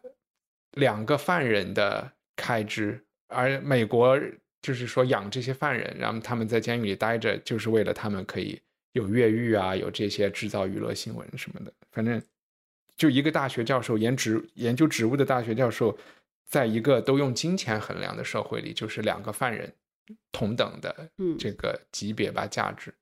[0.73, 4.15] 两个犯人的开支，而美国
[4.61, 8.61] 就是说养这些犯人，让他们在监狱里待着，就是为了他们可以
[8.93, 11.73] 有越狱啊，有这些制造娱乐新闻什么的。
[11.91, 12.21] 反正
[12.95, 15.97] 就一个大学教授研植研究植物的大学教授，
[16.47, 19.73] 在一个都用金钱衡量的社会里，就是两个犯人
[20.31, 22.93] 同等的嗯这个级别吧价值。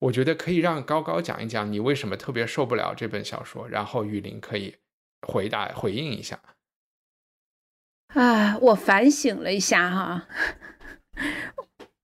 [0.00, 4.74] 我觉得可以让高高讲一讲你为什么特别受不了这本小说，然后雨林可以
[5.26, 6.40] 回答回应一下。
[8.14, 10.26] 啊，我反省了一下哈，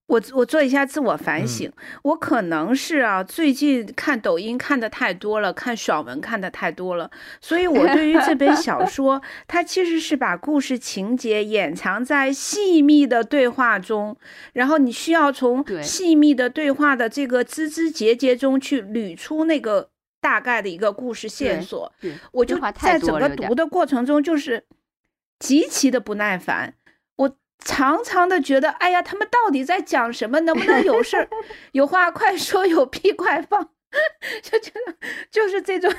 [0.07, 1.69] 我我做一下自我反省，
[2.05, 14.17] 我可能是啊，最近看抖音看的太多了，看爽文看的太多了，所以我对于这本小 说，它其实是把故事情节掩藏在细密的对话中，
[14.53, 21.93] 然后你需要从细密的对话的这个枝枝节节中去捋出那个大概的一个故事线索。
[22.31, 24.65] 我就在整个读的过程中，就是
[25.41, 26.75] 极其的不耐烦。
[27.65, 30.41] 常常的觉得，哎呀，他们到底在讲什么？
[30.41, 31.29] 能不能有事儿
[31.73, 33.73] 有话快说，有屁快放？
[34.43, 34.95] 就觉得
[35.31, 35.91] 就是这种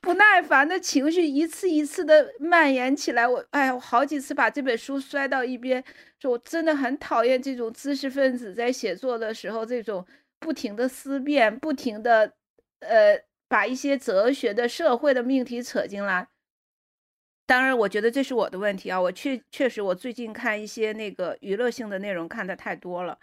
[0.00, 3.26] 不耐烦的情绪一次一次的蔓延起来。
[3.28, 5.82] 我哎呀，我好几次把这本书摔到一边，
[6.18, 10.06] 说我真的很讨厌这种知识分子在写作的时候这种
[10.40, 12.32] 不停的思辨，不停的
[12.80, 16.28] 呃把一些哲学的、社会的命题扯进来。
[17.46, 23.18] 当然，我觉得这是我的问题啊，我确确实我最近看一些那个娱乐性的内容看的太多了。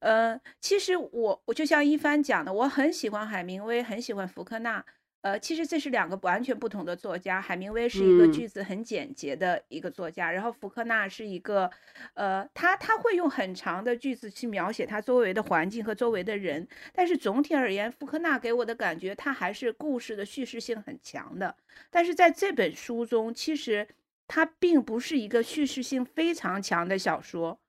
[0.00, 4.84] 嗯，其实我我就像一帆讲的，我很喜欢海明威，很喜欢福克纳。
[5.22, 7.40] 呃，其实这是两个完全不同的作家。
[7.40, 11.70] 海明威是一个嗯句子很简洁的一个作家，然后福克纳是一个，
[12.14, 16.66] 呃，他他会用很长的句子去描写他周围的环境和周围的人。
[16.92, 21.56] 但是总体而言，福克纳给我的感觉，他还是故事的叙事性很强的。
[21.90, 23.86] 但是在这本书中，其实
[24.26, 27.60] 它并不是一个叙事性非常强的小说，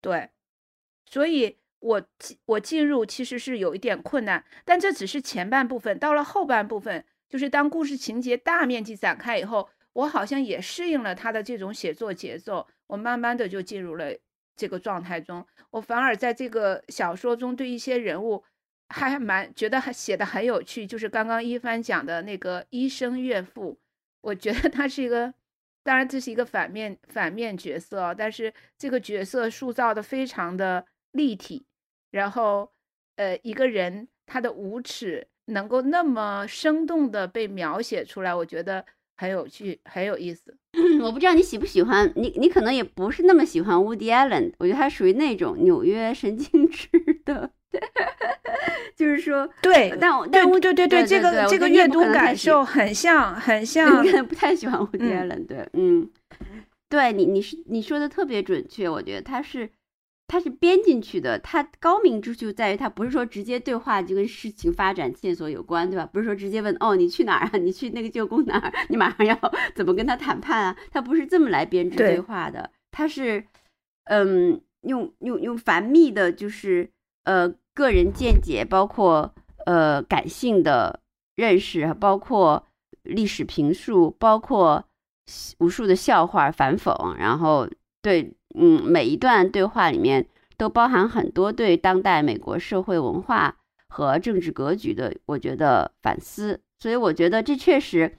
[0.00, 0.30] 对，
[1.06, 14.12] 所以我进我进入其实是有一点困难，但这只是前半部分，到了后半部分，就是当故事情节大面积展开以后，我好像也适应了他的这种写作节奏，我慢慢的就进入了
[14.56, 18.44] 这个状态中，我反而在这个小说中对一些人物。
[18.90, 23.78] 还蛮觉得还写的很有趣，就是刚刚一帆讲的那个医生岳父，
[24.22, 25.34] 我觉得他是一个，
[25.82, 31.66] 当然这是一个反面反面角色，但是这个角色塑造的非常的立体，
[32.10, 32.70] 然后
[33.16, 38.84] 呃一个人他的无耻能够那么生动的被描写出来，我觉得
[39.16, 40.56] 很有趣，很有意思。
[41.02, 46.88] 我不知道你喜不喜欢你，你可能也不是那么喜欢 Woody Allen，我觉得他属于那种纽约神经质
[47.24, 47.50] 的，
[48.94, 56.10] 就是说，对，但我对对对对这个这个阅读感受很像很像 你可能不太喜欢 Woody 嗯 Allen，对，嗯，
[56.88, 59.68] 对你你是你说的特别准确，我觉得他是
[60.28, 66.04] 他是编进去的，他高明之处在于他不是说直接对话就跟事情发展线索有关，对吧？
[66.12, 67.56] 不是说直接问哦你去哪儿啊？
[67.56, 68.72] 你去那个舅公哪儿？
[68.90, 69.36] 你马上要
[69.74, 70.76] 怎么跟他谈判啊？
[70.92, 73.46] 他不是这么来编织对对话的，他是
[74.04, 76.90] 嗯用用用繁密的，就是
[77.24, 81.00] 呃个人见解，包括呃感性的
[81.36, 82.66] 认识，包括
[83.02, 84.84] 历史评述，包括
[85.58, 87.68] 无数的笑话反讽，然后
[88.02, 90.26] 对嗯每一段对话里面
[90.56, 93.56] 都包含很多对当代美国社会文化
[93.88, 96.60] 和政治格局的，我觉得反思。
[96.78, 98.18] 所以我觉得这确实，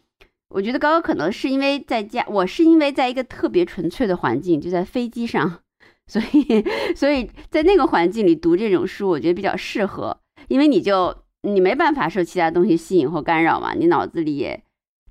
[0.50, 5.60] 我觉得高高可能是因为在家，我是因为在一个特别纯粹的环境，就在飞机上。
[6.08, 6.66] 所以
[6.96, 14.64] 所以在那个环境里读这种书，我觉得比较适合，因为你就你没办法受其他东西吸引或干扰嘛，你脑子里也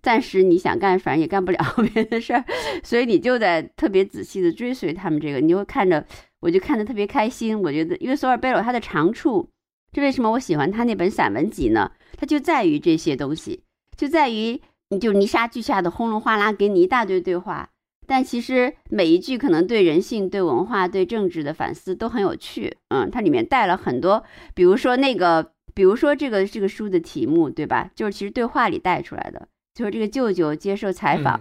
[0.09, 1.59] 暂时你想干，反正也干不了
[1.93, 2.43] 别的事儿，
[2.83, 6.03] 所以你就在特别仔细的追随他们这个，你就会看着，
[6.41, 7.61] 我就看得特别开心。
[7.63, 9.51] 我觉得，因为索尔贝罗他的长处，
[9.93, 11.93] 这为什么我喜欢他那本散文集呢？
[12.17, 13.65] 它就在于这些东西，
[13.99, 17.69] 就在于你就泥沙俱下的轰隆哗啦给你一大堆对话，
[18.07, 22.79] 但其实每一句可能对人性、对文化、对政治的反思都很有趣。
[22.89, 27.91] 嗯，它里面带了很多，比如说那个，比如说这个这个书的题目，对吧？
[27.95, 29.47] 就是其实对话里带出来的，
[29.79, 31.39] 就是这个舅舅接受采访，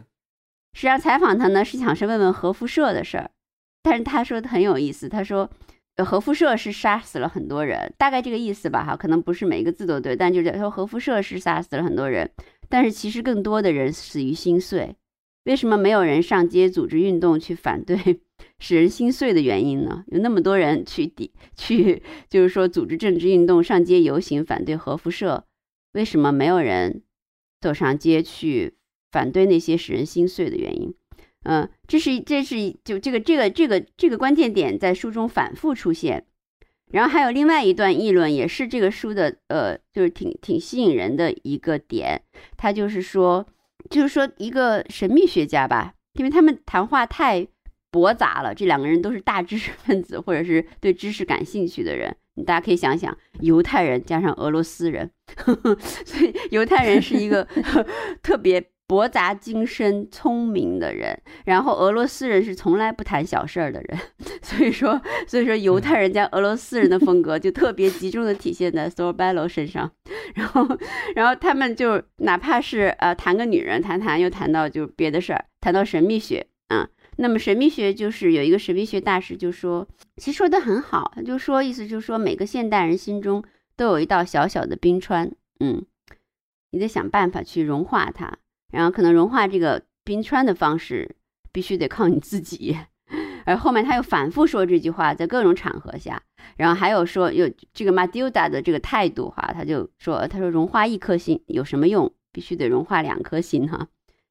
[0.74, 3.32] 实际上采访他呢是想是问问核辐射的事儿，
[3.82, 5.50] 但是他说的很有意思，他说。
[6.06, 12.30] 核辐射是杀死了很多人，大概这个意思吧，哈，可能不是每一个字都对，但就是说核辐射是杀死了很多人，
[12.70, 14.96] 但是其实更多的人死于心碎。
[15.46, 18.22] 为什么没有人上街组织运动去反对
[18.60, 20.04] 使人心碎的原因呢？
[20.10, 25.46] 有那么多人去抵去，就是说组织政治运动、上街游行反对核辐射，
[25.94, 27.02] 为什么没有人
[27.60, 28.76] 走上街去
[29.12, 30.94] 反对那些使人心碎的原因？
[31.44, 36.26] 嗯，这是这是就这个这个这个这个关键点在书中反复出现，
[36.92, 42.22] 然后还有另外一段议论，也是这个书的呃，就是挺挺吸引人的一个点，
[42.58, 43.48] 他就是说，
[43.90, 47.48] 就是说一个神秘学家吧，因为他们谈话太
[47.92, 57.48] 驳杂了，这两个人都是大知识分子或者是对知识感兴趣的人，大家可以想想，犹太人加上俄罗斯人，呵 呵所以犹太人是一个
[58.22, 58.72] 特别。
[58.90, 64.00] 博杂精深、聪明的人，然后俄罗斯人是从来不谈小事儿的人，
[64.42, 69.92] 所以说，所以说犹太人加俄罗斯人的风格就特别集中的体现在 Sorbello 身上，
[70.36, 70.66] 然后，
[71.16, 76.57] 然后他们就哪怕是呃谈个女人，谈谈又谈到就别的事儿，谈到神秘学啊，
[77.18, 79.88] 那么神秘学就是有一个神秘学大师就说，
[80.18, 83.44] 其实说的很好，他就说意思就是说每个现代人心中
[83.76, 85.86] 都有一道小小的冰川，嗯，
[86.72, 88.38] 你得想办法去融化它。
[88.72, 91.16] 然后可能融化这个冰川的方式，
[91.52, 92.78] 必须得靠你自己。
[93.46, 96.22] 而后面他又反复说这句话，在各种场合下，
[96.58, 102.14] 然后还有说有这个马蒂达的这个态度哈，他就说他说融化一颗心有什么用？
[102.34, 103.88] 必须得融化两颗心哈。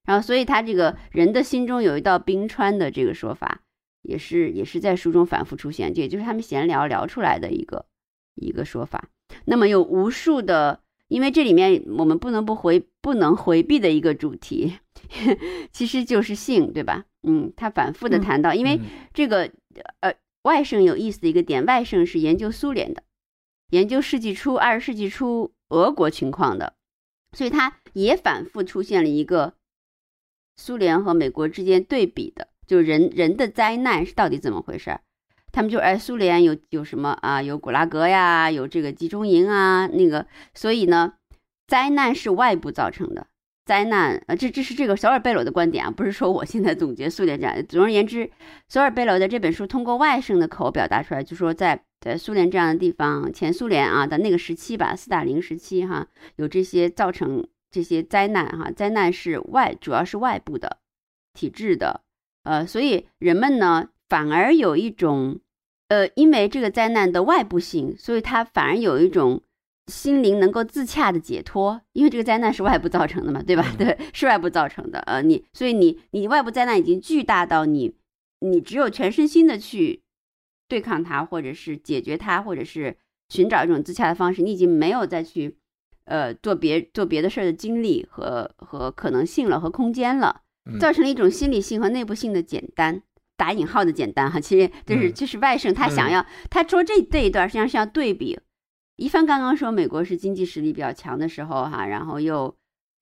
[0.07, 3.61] 然后所以他这个人的心中有一道冰川的这个说法，
[4.03, 7.87] 也是也是在书中反复出现，这也就是他们闲聊聊出来的一个
[8.37, 9.09] 一个说法。
[9.45, 10.81] 那么有无数的。
[11.09, 14.77] 因为这里面我们不能不回不能回避的一个主题，
[15.71, 17.05] 其实就是性，对吧？
[17.23, 18.81] 嗯，他反复的谈到，因为
[19.15, 19.49] 这个
[20.01, 23.05] 呃外甥有意思的一个点，外甥是研究苏联的，
[23.71, 26.75] 研究世纪初二十世纪初俄国情况的，
[27.31, 29.55] 所以他也反复出现了一个
[30.57, 35.01] 苏联和美国之间对比的，就人人的灾难是到底怎么回事儿。
[35.53, 37.41] 他们就哎，苏联有有什么啊？
[37.41, 41.15] 有古拉格呀，有这个集中营啊，那个，所以呢，
[41.67, 43.27] 灾难是外部造成的。
[43.65, 47.67] 灾难，呃，这这是这个索尔贝罗的观点啊，不是说我现在总结苏联这样。
[47.67, 48.31] 总而言之，
[48.69, 57.45] 索尔贝罗的这本书通过外甥的口表达出来，就说在在苏联这样的地方，前苏联啊的那个时期吧，斯大林时期哈，有这些造成
[57.77, 60.79] 这些灾难哈，灾难是外，主要是外部的
[61.35, 62.01] 体制的，
[62.45, 65.41] 呃，所以人们呢反而有一种。
[65.89, 69.41] 呃，因为这个灾难的外部性，所以他反而有一种
[69.87, 71.81] 心灵能够自洽的解脱。
[71.93, 73.65] 因为这个灾难是外部造成的嘛，对吧？
[73.79, 74.99] 对，是外部造成的。
[75.03, 77.95] 呃，你所以你你外部灾难已经巨大到你
[78.41, 80.03] 你只有全身心的去
[80.67, 82.97] 对抗它，或者是解决它，或者是
[83.29, 85.57] 寻找一种自洽的方式，你已经没有再去
[86.07, 90.41] 呃做别做别的事儿的精力和和可能性了和空间了，
[90.81, 93.03] 造成了一种心理性和内部性的简单。
[93.39, 98.41] 打引号的简单哈，其实就是就是外甥他想要他说这这一段实际上是要对比，
[98.97, 102.57] 一帆刚刚说美国是经济实力比较强的时候哈，然后又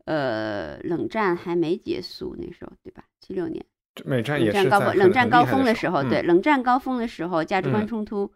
[0.06, 3.04] 呃冷战还没结束那时候对吧？
[3.20, 3.64] 七六年，
[4.04, 8.32] 美战也是高峰，冷战高峰的时候，对冷战高峰的时候，价值观冲突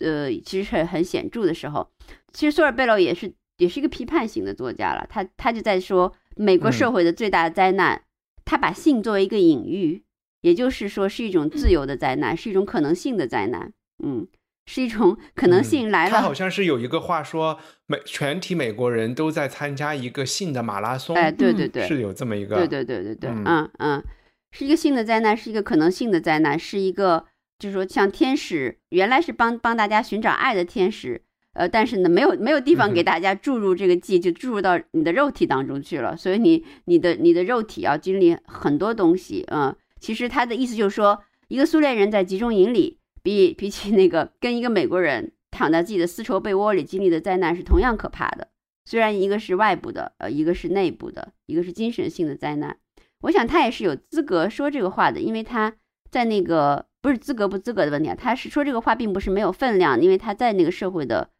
[0.00, 1.86] 呃其实是很显著的时候，
[2.32, 3.30] 其实索尔贝洛也是
[3.62, 8.02] 也是一个批判型的作家了，他他就在说美国社会的最大的灾难，
[8.44, 10.02] 他把性作为一个隐喻。
[10.42, 13.72] 也就是说，是一种自由的灾难，是一种可能性的灾难。
[14.02, 14.26] 嗯，
[14.66, 16.10] 是一种可能性来了。
[16.10, 21.14] 他好像是有一个话说，美全体美国人都在参加一个性的马拉松。
[21.14, 22.56] 哎，对对对，是有这么一个。
[22.56, 24.02] 对对对对对，嗯嗯，
[24.50, 27.24] 是一个性的灾难，是一个可能性的灾难，是一个
[27.60, 31.22] 就是说，像天使原来是帮帮大家寻找爱的天使，
[31.54, 39.74] 呃，但是呢，没有没有地方给大家注入这个剂，就注入到你的肉体当中去了，所以你你的你的肉体要经历很多东西，嗯。
[40.00, 48.48] 其实他的意思就是说，一个苏联人在集中营里比比起那个跟一个美国人躺在自己的丝绸被窝里经历的灾难是同样可怕的。
[48.84, 52.76] 虽然一个是外部的，呃，一个是内部的，一个是精神性的灾难。
[53.20, 55.72] 我想他也是有资格说这个话的，因为他
[56.10, 61.30] 在那个不是资格不资格的问题啊，他是说这个话并不是没有分量，因为他在那个社会的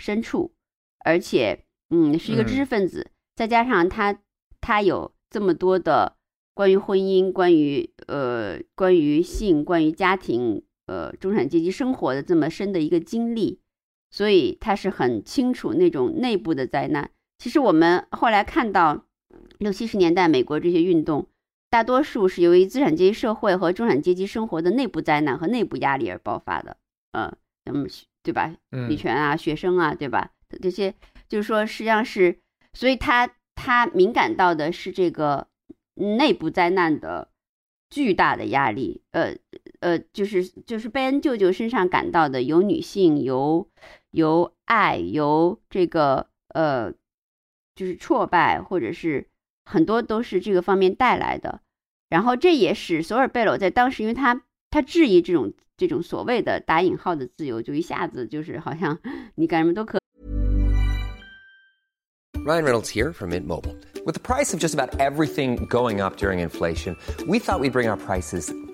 [0.00, 0.52] 深处，
[1.04, 4.18] 而且嗯是一个知识分子，再加上他
[4.60, 6.16] 他有这么多的
[6.54, 13.60] 关于婚姻、关于呃关于性、关于家庭、呃中产阶级生活的这么深的一个经历，
[14.10, 17.10] 所以他是很清楚那种内部的灾难。
[17.38, 19.04] 其实我们后来看到。
[19.58, 21.28] 六七十年代，美国这些运动，
[21.68, 26.78] 大多数是由于资产阶级社会和中产阶级生活的内部灾难和内部压力而爆发的。
[27.12, 27.30] 呃，
[27.66, 27.86] 那么
[28.30, 28.54] 对吧？
[28.70, 30.30] 女权啊，学生啊，对吧？
[30.62, 30.94] 这些
[31.28, 32.38] 就是说，实际上是，
[32.72, 35.48] 所以他他敏感到的是这个
[35.94, 37.30] 内部灾难的
[37.90, 39.02] 巨大的压力。
[39.10, 39.34] 呃
[39.80, 43.68] 呃，就是就是贝恩舅舅身上感到的，由女性，由
[44.10, 46.92] 由爱，由这个呃，
[47.74, 49.26] 就是挫败，或者是。
[49.66, 51.60] 很多都是这个方面带来的，
[52.08, 58.97] 然后这也使索尔贝罗在当时，因为他他质疑这种这种所谓的打引号的自由，就一下子就是好像
[59.35, 59.99] 你干什么都可。
[62.45, 63.75] Ryan Reynolds here from Mint Mobile.
[64.05, 66.95] With the price of just about everything going up during inflation,
[67.27, 68.53] we thought we'd bring our prices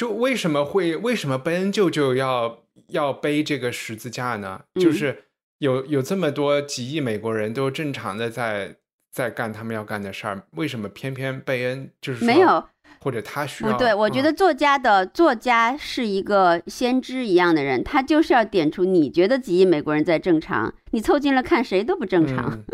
[0.00, 4.62] 就为什么会为什么贝恩舅舅要要背这个十字架呢？
[4.80, 5.24] 就是
[5.58, 8.76] 有有这么多几亿美国人都正常的在
[9.12, 12.66] 在干他们要干的事儿，为什么偏偏贝恩就是没有？
[13.02, 13.76] 或者他需要？
[13.76, 22.64] 对，我觉得作家的作家是一个先知一样的人，他就是要点出你觉得几亿美国人在正常，你凑近了看谁都不正常，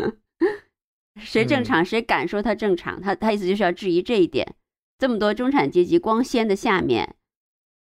[1.19, 3.01] 谁正常谁敢说他正常？
[3.01, 4.55] 他他意思就是要质疑这一点。
[4.97, 7.15] 这么多中产阶级光鲜的下面，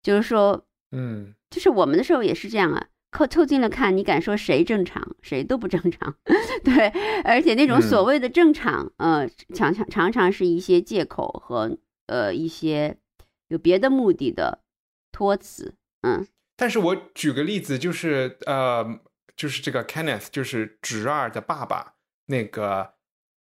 [0.04, 2.88] 就是说，嗯，就是我们的时候也是这样啊。
[3.12, 6.16] 靠凑近了看，你敢说谁正常，谁都不正常。
[6.66, 6.90] 对，
[7.24, 12.98] 而且那种所谓的正常，呃，常常常常是一些借口和呃一些
[13.48, 14.64] 有别的目的的
[15.14, 15.76] 托词。
[16.02, 19.00] 嗯，但是我举个例子，就是呃，
[19.38, 21.94] 就是这个 Kenneth，就是侄儿的爸爸，
[22.26, 22.96] 那个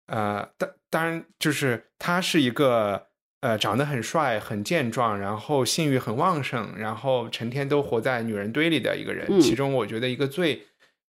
[0.06, 3.09] 呃，当当然就是他是一个。
[3.40, 9.40] 呃，长得很帅，很健壮，然后性欲很旺盛，然后成天都活在女人堆里的一个人。
[9.40, 10.66] 其中，我觉得一个最，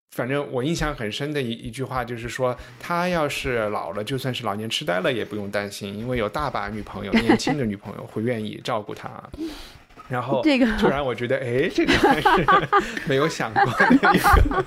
[0.10, 9.12] 反正我印象很深的一一句话就是说，他要是老了，就算是老年痴呆了，也不用担心，因为有大把女朋友，年轻的女朋友会愿意照顾他。
[10.10, 12.28] 然后，这个突然我觉得，哎，这个还是
[13.08, 13.98] 没有想过的一
[14.50, 14.66] 个，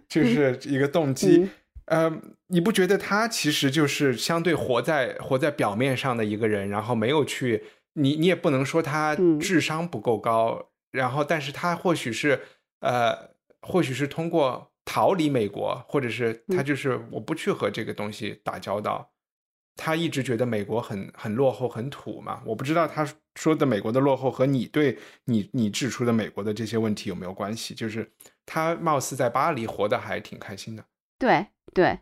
[0.08, 1.50] 就是一个动机。
[1.92, 2.10] 呃，
[2.46, 7.62] 你不觉得他其实就是相对活在活在表面上的一个人，然后没有去，
[7.92, 12.40] 你你也不能说他智商不够高，然后但是他或许是
[12.80, 19.12] 呃，或许是通过逃离美国，或者是他就是我不去和这个东西打交道，
[19.76, 27.74] 他一直觉得美国很很落后很土嘛，我不知道他说的美国的落后和你对你你指出的美国的这些问题有没有关系？
[27.74, 28.10] 就是
[28.46, 30.82] 他貌似在巴黎活得还挺开心的。
[31.18, 31.98] 对对，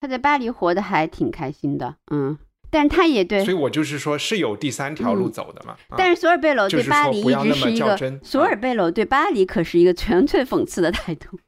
[0.00, 2.38] 他在巴黎活得还挺开心的，嗯，
[2.70, 5.76] 但是他也对，所以我就是说是有第三条路走的嘛。
[5.96, 11.38] 但是索尔贝楼对巴黎一直是一个，索尔贝楼对巴黎可是一个纯粹讽刺的态度，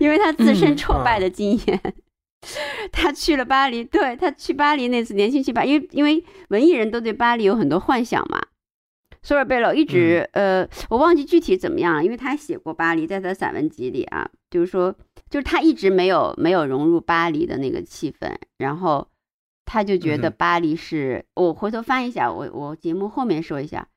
[0.00, 1.94] 因为他自身挫败的经验，
[2.92, 8.40] 他去了巴黎，对他去巴黎那次年轻去巴，因为因为文艺人都对巴黎有很多幻想嘛。
[9.20, 14.94] 索尔贝楼一直，呃，我忘记具体怎么样了，因为他写过巴黎，在他散文集里啊，就是说。
[15.30, 19.08] 就是他一直没有没有融入巴黎的那个气氛，然后
[19.64, 23.88] 他就觉得巴黎是，我回头翻一下，我我节目后面说一下，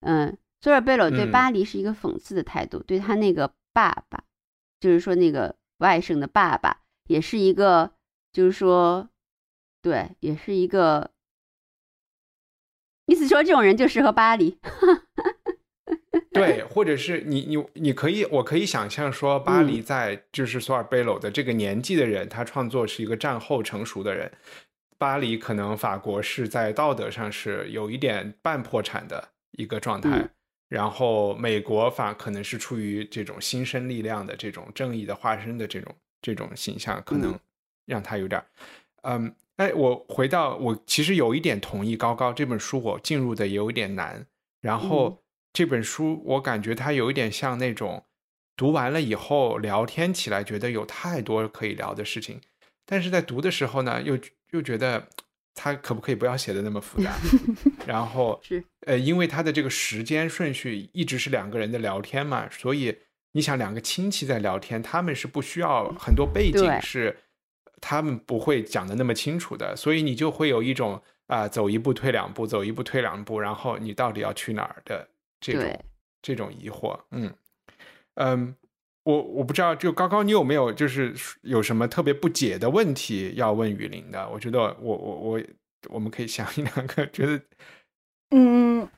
[0.00, 4.24] 嗯，索尔贝罗对嗯巴黎是一个讽刺的态度，对他那个爸爸，
[4.80, 7.92] 就是说那个外甥的爸爸，也是一个，
[8.32, 9.08] 就是说，
[9.82, 11.10] 对，也是一个，
[13.06, 14.58] 意思说这种人就适合巴黎。
[16.32, 19.68] 对，或者是你你你可以，我可以想象说，巴嗯。
[19.68, 24.32] 黎在就是索尔贝鲁的这个年纪的人，他创作是一个战后成熟的人。
[24.96, 30.30] 巴黎可能法国是在道德上是有一点半破产的一个状态，嗯。
[30.68, 37.40] 然后美国法可能是出于这种新生力量的这种正义的化身的这种这种形象，可能嗯。
[37.84, 38.46] 让他有点儿，
[39.02, 44.26] 嗯，哎，我回到我其实有一点同意高高这本书，我进入的也有一点难，
[44.62, 45.10] 然后。
[45.10, 45.18] 嗯
[45.58, 48.04] 这本书我感觉它有一点像那种
[48.56, 52.40] 读完了以后聊天起来，觉得有太多可以聊的事情，
[52.86, 54.16] 但是在读的时候呢，又
[54.52, 55.08] 又觉得
[55.56, 57.12] 它可不可以不要写的那么复杂？
[57.84, 62.96] 然后是呃，因为它的这个时间顺序一直是两个人的聊天嘛，所以
[63.32, 67.18] 你想两个亲戚在聊天，他们是不需要很多背景是
[67.80, 75.08] 他们不会讲的那么清楚的，所以你就会有一种啊、走一步退两步，走一步退两步，然后你到底要去哪儿的
[75.40, 75.84] 这种
[76.20, 77.32] 这种疑惑，嗯
[78.14, 78.54] 嗯，
[79.04, 84.28] 我我不知道，就高高你有没有就是有什么特别不解的问题要问雨林的？
[84.28, 85.40] 我觉得我我我
[85.90, 87.40] 我们可以想一两个，觉得
[88.30, 88.88] 嗯，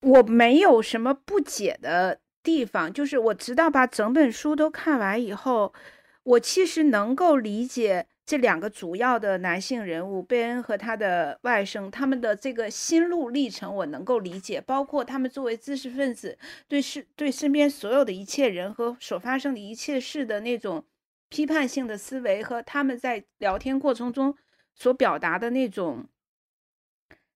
[0.00, 5.74] 我没有什么不解的地方，就是我直到把整本书都看完以后，
[6.22, 20.84] 我其实能够理解这两个主要的男性人物贝恩和他的外甥他们的这个心路历程，我能够理解，包括他们作为知识分子对是对身边所有的一切人和所发生的一切事的那种
[21.28, 24.36] 批判性的思维，和他们在聊天过程中
[24.74, 26.06] 所表达的那种。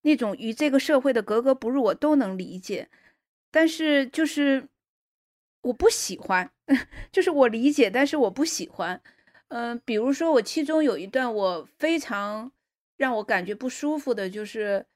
[0.02, 2.88] 那种与这个社会的格格不入，我都能理解，
[3.50, 4.66] 但是就是
[5.60, 6.50] 我不喜欢，
[7.12, 9.02] 就是我理解，但是我不喜欢。
[9.50, 12.50] 嗯、比如说我其中有一段我非常
[12.96, 14.86] 让我感觉不舒服的，就是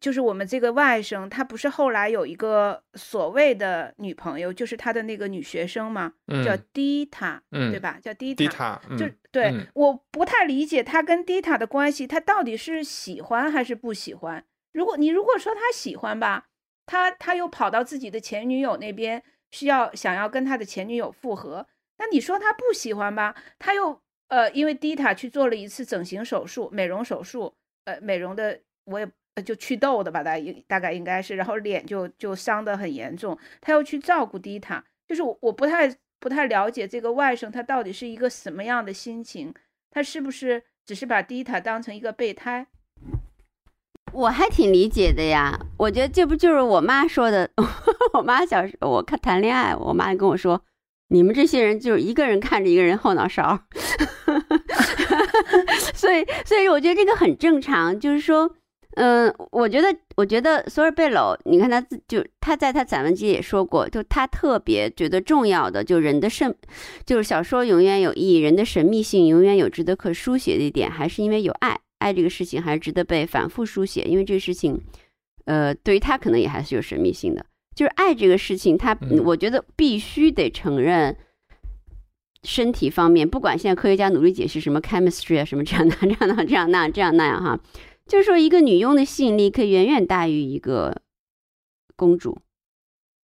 [0.00, 6.12] 就是我们这个外甥，他不是后来有一个所谓的女朋友，就是他的那个女学生嘛，
[6.44, 7.98] 叫嗯迪塔，嗯对吧？
[8.02, 14.44] 叫迪迪塔，嗯、就对、嗯我不太理解他跟迪塔的关系，他到底是喜欢还是不喜欢？
[14.72, 16.48] 如果你如果说他喜欢吧，
[16.84, 21.66] 他他又跑到自己的前女友那边，需要想要跟他的前女友复合。
[21.98, 29.08] 那你说他不喜欢吧，他又呃，因为 Dita 去做了一次整形手术、美容手术，呃，美容的我也
[29.42, 39.54] 就祛痘的吧，大应大概应该是，然后脸就就伤得很严重，他又去照顾 Dita，，就是我我不太不太了解这个外甥他到底是一个什么样的心情，
[39.90, 42.66] 他是不是只是把 Dita 当成一个备胎？
[44.12, 47.50] 我还挺理解的呀，我觉得这不就是我妈说的。
[48.14, 50.62] 我妈小时候我看谈恋爱，我妈跟我说，
[51.08, 53.58] 你们这些人就是一个人看着一个人后脑勺。
[55.94, 58.50] 所以，所以我觉得这个很正常，就是说，
[58.96, 66.54] 嗯、我觉得，我觉得索尔贝楼，你看他自就他在他散文集也说过，就他特别觉得重要的，就人的神，
[67.04, 71.78] 就是小说永远有意义，人的神秘性永远有值得可书写的一点，还是因为有爱。
[72.00, 74.78] 爱这个事情还是值得被反复书写，因为这个事情，
[75.46, 77.46] 呃，对于他可能也还是有神秘性的。
[77.74, 79.22] 就是爱这个事情，他嗯。
[79.24, 81.16] 我觉得必须得承认，
[82.42, 87.58] 身体方面，不管现在科学家努力解释什么 chemistry 啊，什么这样那这样那这样那这样那样哈，
[88.06, 91.00] 就是说一个女佣的吸引力可以远远大于一个
[91.96, 92.38] 公主，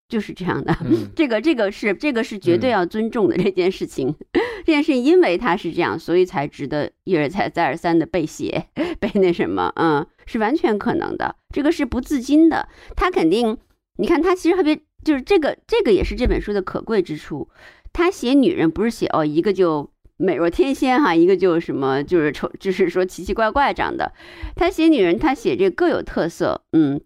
[0.08, 0.76] 就是这样的。
[0.86, 1.10] 嗯。
[1.16, 2.72] 这个这个是这个是绝对嗯。
[2.72, 4.16] 要尊重的这件事情，
[4.66, 8.68] 这件事情因为它是这样，所以才值得一而再再而三的被写
[9.00, 13.58] 被那什么，嗯，是完全可能的，这个是不自禁的，他肯定，
[14.00, 17.48] 你看他其实特别就是这个这个也是这本书的可贵之处，
[17.94, 19.92] 他写女人不是写哦一个就。
[20.22, 24.12] 美若天仙哈，一个就什么就是丑，就是说奇奇怪怪长的。
[24.54, 27.00] 他写女人，他写这个各有特色，嗯，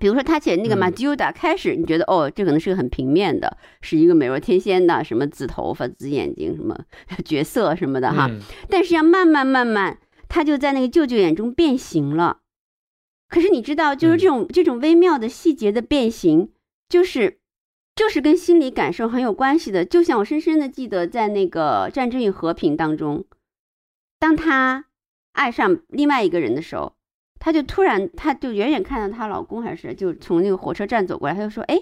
[0.00, 6.76] 比如说他写那个嗯马吉乌达，开始你觉得哦，这可能是个很平面的，是一个美若天仙的，什么紫头发、紫眼睛，什么
[7.24, 8.26] 角色什么的哈。
[8.28, 12.38] 嗯但是要慢慢慢慢，他就在那个舅舅眼中变形了。
[13.28, 16.52] 可是你知道，就是这种、这种微妙的细节的变形，
[16.88, 17.38] 就是
[17.94, 19.84] 就是跟心理感受很有关系的。
[19.84, 23.24] 就像我深深的记得，在那个《战争与和平》当中，
[24.18, 24.86] 当她
[25.32, 26.94] 爱上另外一个人的时候，
[27.38, 31.78] 她就突然，她就远远看到她老公，还是就从那个火车站走过来，她就说：“哎，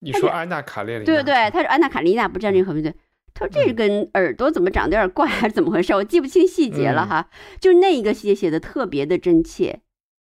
[0.00, 1.06] 你说安娜卡列琳娜？
[1.06, 2.94] 对对对，他说安娜卡列尼娜不战争与和平对。
[3.32, 5.94] 他说这跟耳朵怎么长得有点怪，还是怎么回事？
[5.94, 7.30] 我记不清细节了哈。
[7.60, 9.80] 就那一个细节写的特别的真切，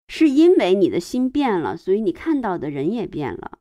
[0.07, 3.59] 是因为你的心变了，所以你看到的人也变了。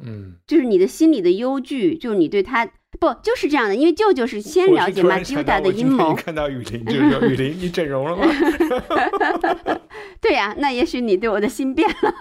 [0.00, 2.64] 嗯，就是你的心里的忧惧，就是你对他
[3.00, 6.14] 不就是这样的，因为舅舅是先了解马蒂欧达的阴谋。
[6.14, 8.24] 看到雨林就说：“雨林，你整容了吗？”
[10.20, 12.14] 对呀，那也许你对我的心变了，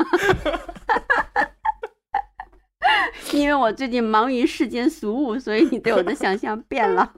[3.32, 7.14] 因为我最近忙于世间俗务，所以你对我的想象变了，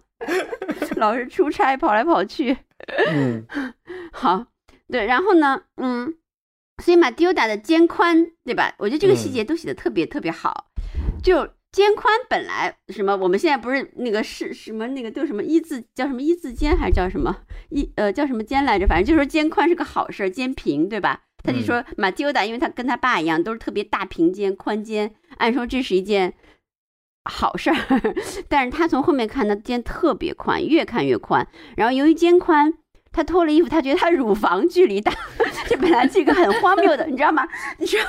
[0.98, 2.58] 老是出差跑来跑去。
[3.08, 3.46] 嗯，
[4.12, 4.46] 好，
[4.92, 6.16] 对，然后呢，嗯。
[6.80, 8.74] 所以马蒂欧达的肩宽，对吧？
[8.80, 10.68] 我觉得这个细节都写的特别特别好。
[11.22, 17.36] 就肩宽本来什么，我们现在不是那个是什么那个都什么一字叫什么一字肩还是叫什么
[17.70, 18.88] 一呃叫什么肩来着？
[18.88, 21.22] 反正就说肩宽是个好事，肩平对吧？
[21.44, 26.34] 他就说马蒂欧达，因为他跟他爸一样都是特别大平肩宽肩，按说这是一件
[27.26, 27.76] 好事儿。
[28.50, 31.48] 但是他从后面看，他肩特别宽，越看越宽。
[31.78, 32.74] 然后由于肩宽。
[33.12, 35.12] 她脱了衣服，她觉得她乳房距离大，
[35.68, 37.48] 这本来是一个很荒谬的，你知道吗？
[37.78, 38.00] 你说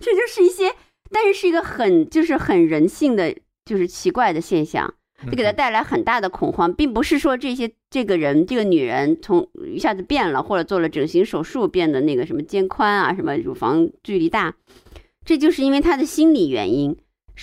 [0.00, 0.74] 这就是一些，
[1.10, 3.34] 但是是一个很就是很人性的，
[3.64, 4.94] 就是奇怪的现象，
[5.26, 14.54] 就给她带来很大的恐慌，并不是说这些这个人这个女人从一下子变了，或者做了整形手术变得那个什么肩宽啊，什么乳房距离大，
[15.24, 16.96] 这就是因为她的心理原因，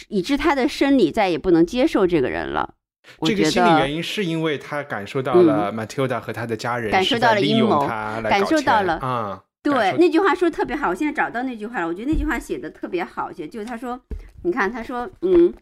[0.07, 2.75] 以致她的生理再也不能接受这个人了。
[3.21, 13.99] 这个心理原因是因为他感受到了 Matilda 和他的家人感受到了阴谋，感受到了啊，对那句话说的特别好，我现在找到那句话了，我觉得那句话写的特别好，写就是他说，
[14.43, 15.53] 你看他说，嗯，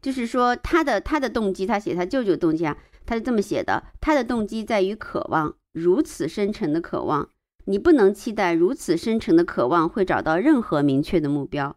[0.00, 7.30] 就是说他的他的动机，他写他舅舅动机啊，他是这么写的，他的动机在于渴望，如此深沉的渴望，
[7.64, 11.76] 你不能期待如此深沉的渴望会找到任何明确的目标。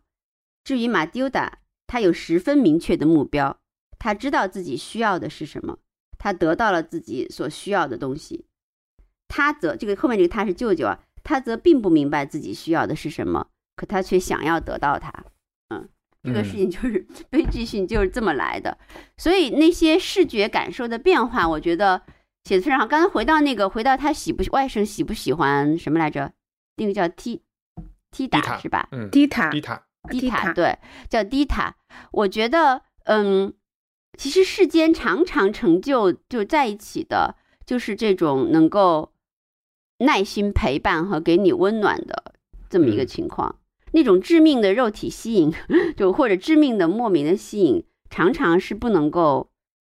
[0.64, 3.58] 至于马蒂欧达，他有十分明确的目标。
[4.04, 5.78] 他知道自己需要的是什么，
[6.18, 8.45] 他得到了自己所需要的东西。
[9.28, 13.45] 他则这个后面这个他是舅舅啊，他则并不明白自己需要的是什么，
[13.76, 15.14] 可他却想要得到它。
[15.70, 15.88] 嗯，
[16.24, 18.76] 这个事情就是悲剧性就是这么来的。
[19.18, 22.02] 所以那些视觉感受的变化，我觉得
[22.43, 22.88] 写的非常好。
[22.88, 26.34] 刚才回到那个，回到他喜不外甥喜不喜欢什么来着？
[26.78, 27.43] 那个叫 T
[28.10, 28.89] T 打是吧？
[28.91, 31.76] 嗯，T 塔，T 塔，T 塔，对，叫 T 塔。
[32.12, 33.54] 我觉得，嗯。
[34.18, 37.36] 其实世间常常成就就在一起的，
[37.66, 39.14] 就是这种能够
[39.99, 42.36] 耐心陪伴和给你温暖的
[42.70, 43.55] 这么一个情况。
[43.93, 45.51] 那种致命的肉体吸引，
[45.97, 49.49] 就或者致命的莫名的吸引，常常是不能够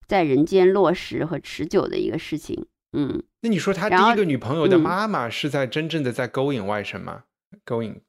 [0.07, 2.67] 在人间落实和持久的一个事情。
[2.93, 7.23] 嗯，那你说他第一个女朋友的妈妈是在真正的在勾引外甥吗？
[7.65, 7.99] 勾引？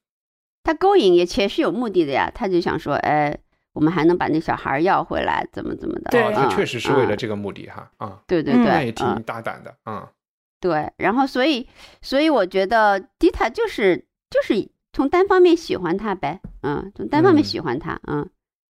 [0.63, 3.39] 他勾引也确实有目的的呀，他就想说，哎。
[3.73, 6.11] 我们还能把那小孩要回来，怎么怎么的？
[6.11, 8.19] 对，他确实是为了这个目的哈啊！
[8.27, 10.09] 对对对，那也挺大胆的啊。
[10.61, 11.69] 对，然后所以
[12.03, 18.29] 所以我觉得迪塔就是就是从单方面喜欢他呗，嗯，从单方面喜欢他，嗯，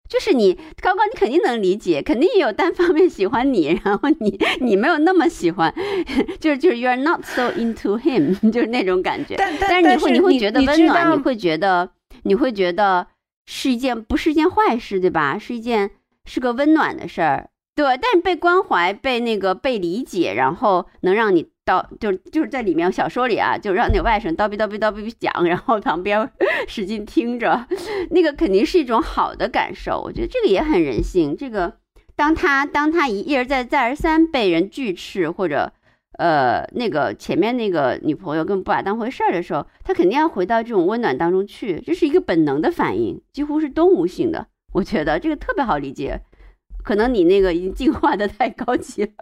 [0.08, 5.72] 就是你高高，你肯定能理解，肯定也有单方面喜欢你，然后你你没有那么喜欢，
[6.40, 9.36] 就是就是 you are not so into him，就是那种感觉。
[9.38, 11.88] 但但是你会你会觉得温暖，你会觉得
[12.24, 13.06] 你会觉得。
[13.50, 15.38] 是一件不是一件坏事，对吧？
[15.38, 15.90] 是一件
[16.26, 17.86] 是个温暖的事儿，对。
[17.96, 26.30] 但是被关怀、被那个被理解，然后能让你到，就就是在里面小说里啊，就让那外甥叨逼叨逼叨逼讲，然后旁边
[26.68, 27.66] 使劲听着，
[28.10, 29.98] 那个肯定是一种好的感受。
[30.04, 31.34] 我觉得这个也很人性。
[31.34, 31.78] 这个
[32.14, 35.72] 当他当他一一而再再而三被人拒斥或者。
[36.18, 44.48] 呃，那个前面那个女朋友根本不把当回事儿的时候，他肯定要回到这种温暖当中去，这是一个本能的反应，几乎是动物性的。
[44.72, 46.20] 我觉得这个特别好理解，
[46.82, 49.12] 可能你那个已经进化的太高级了，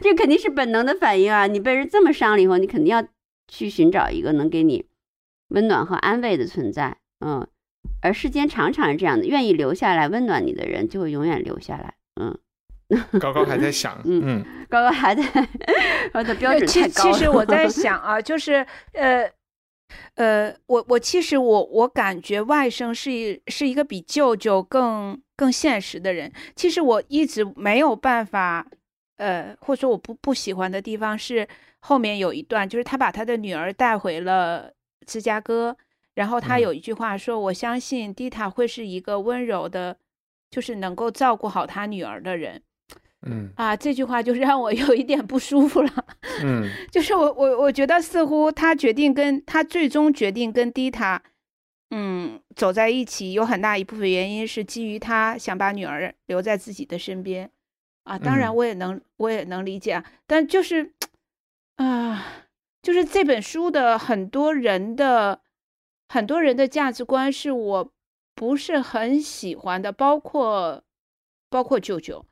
[0.00, 1.48] 这肯定是本能的反应啊！
[1.48, 3.04] 你被人这么伤了以后，你肯定要
[3.48, 4.86] 去寻找一个能给你
[5.48, 7.46] 温暖和安慰的存在，嗯，
[8.00, 12.38] 而世间常常是这样的，愿意留下来温暖你的人，就会永远留下来，嗯。
[13.20, 15.22] 高高还在想，嗯，高高还在，
[16.14, 17.12] 我的标准太高了。
[17.12, 19.28] 其实我在想啊，就是呃
[20.14, 26.32] 呃，我我其实我我感觉外甥是是一个比舅舅更更现实的人。
[26.54, 28.66] 其实我一直没有办法，
[29.16, 31.46] 呃，或者说我不不喜欢的地方是
[31.80, 34.72] 后面有一段，就是他把他的女儿带回了
[35.06, 35.76] 芝加哥，
[36.14, 39.96] 然后他有一句话说：“我相信蒂塔会是一个温柔的，
[40.50, 42.62] 就是能够照顾好他女儿的人。”
[43.26, 46.04] 嗯啊，这句话就让我有一点不舒服了。
[46.42, 51.22] 嗯， 就是我我我觉得似乎他决定跟他最终决定跟迪塔，
[51.90, 57.50] 嗯，走在一起，有很大一部分原因是基于他想把女儿留在自己的身边。
[58.04, 60.92] 啊，当然我也能我也能理解啊，但就是
[61.74, 62.44] 啊，
[62.80, 65.40] 就是这本书的很多人的
[66.08, 67.92] 很多人的价值观是我
[68.36, 70.84] 不是很喜欢的，包括
[71.50, 72.24] 包括舅舅，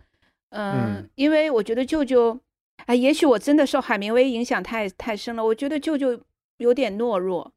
[0.55, 2.39] 嗯，因为我觉得舅舅，
[2.87, 6.19] 哎，也许我真的受海明威影响太太深了，我觉得舅舅
[6.59, 7.53] 有点懦弱，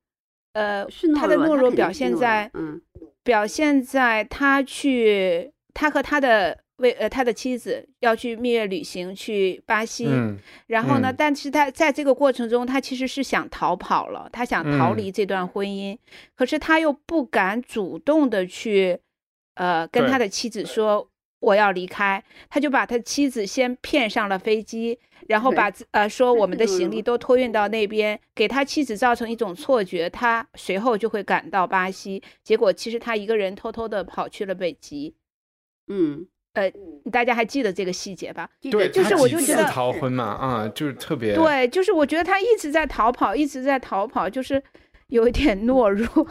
[0.54, 0.86] 呃，
[1.16, 2.82] 他的懦弱表现在，嗯，
[3.24, 6.60] 表现在他去，他和他的。
[6.78, 10.08] 为呃，他的妻子要去蜜月旅行，去巴西。
[10.68, 15.98] 然后呢，但是他在这个过程中，他其实是想逃跑了，他想逃离这段婚姻，
[16.36, 19.00] 可是他又不敢主动的去，
[19.56, 21.10] 呃，跟他的妻子说
[21.40, 35.16] 我要离开，他就把他妻子先骗上了飞机，然后把呃说我们的行李 都托运到那边，给他妻子造成一种错觉，他随后就会赶到巴西，结果其实他一个人偷偷的跑去了北极。
[35.88, 36.28] 嗯。
[36.54, 36.72] 呃，
[37.12, 38.50] 大家还记得这个细节吧？
[38.72, 44.64] 对，就是我就觉得逃婚嘛，啊，就是特别对，就是我觉得他一直在逃跑，一直在逃跑，就是
[45.10, 46.28] 有一点懦弱，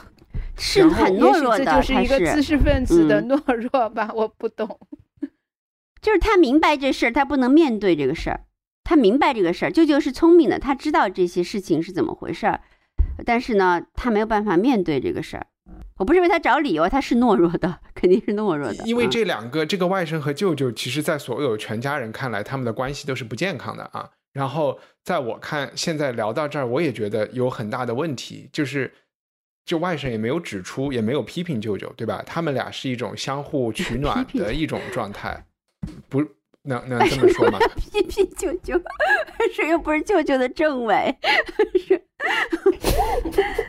[0.56, 1.64] 是很懦弱的。
[1.64, 4.10] 这就是一个知识分子的懦弱吧？
[4.14, 4.78] 我不懂，
[6.00, 8.40] 就是他明白这事儿，他不能面对这个事儿，
[8.84, 12.60] 他明白这个事儿，舅舅是聪明的，他知道这些事情是怎么回事儿，
[13.24, 15.46] 但是呢，他没有办法面对这个事儿。
[15.98, 18.84] 我不是为他找理由，他是懦弱的，肯定是懦弱的。
[18.84, 24.10] 因为这两个，这个外甥和舅舅，其实，在所有全家人看来，他们的关系都是不健康的啊。
[24.34, 28.92] 然后，在我看，现在聊到这儿，我也觉得有很大的问题，就是，
[29.66, 32.22] 就外甥也没有指出，也没有批评舅舅，对吧？
[32.24, 35.44] 他们俩是一种相互取 暖的一种状态，
[36.08, 36.24] 不
[36.62, 37.58] 能能这么说吗？
[37.76, 38.80] 批评舅舅，
[39.52, 41.14] 是又不是舅舅的政委，
[41.86, 42.00] 是。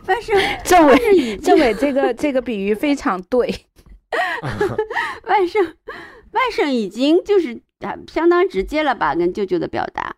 [0.05, 3.47] 外甥，政委，政委，这个这个比喻非常对。
[5.27, 5.73] 外甥，
[6.31, 7.61] 外甥已经就是
[8.07, 10.15] 相当直接了吧，跟舅舅的表达。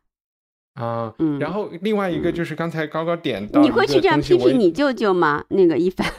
[0.80, 1.38] 啊，嗯。
[1.40, 5.44] 然后另外一个就是刚才高高点到，你会去这样批评你舅舅吗？
[5.50, 6.12] 那个一凡，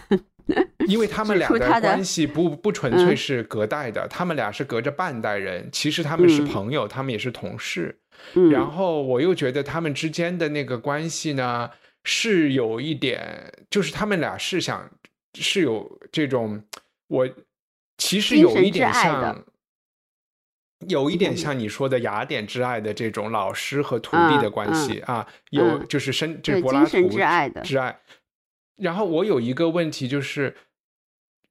[0.87, 7.99] 因为他们俩的关系不不纯粹是隔代的，他们俩是隔着半代人，其实他们是朋友，他们也是同事。
[8.53, 11.71] 然后我又觉得他们之间的那个关系呢。
[12.03, 14.91] 是有一点，就是他们俩是想
[15.35, 16.65] 是有这种，
[17.09, 17.29] 我
[17.99, 19.45] 其实有一点像，
[20.89, 28.01] 有一点像你说的雅典之爱的这种老师和徒弟的关系啊，有就是深这柏拉图之爱的之爱。
[28.77, 30.57] 然后我有一个问题就是，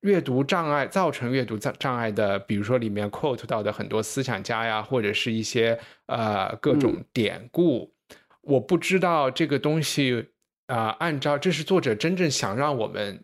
[0.01, 7.93] 阅读障碍造成阅读障障碍的，比如说里面 quote 到的很多思想家呀，或者是一些呃各种典故，
[8.41, 10.29] 我不知道这个东西。
[10.69, 13.23] 啊，按照这是作者真正想让我们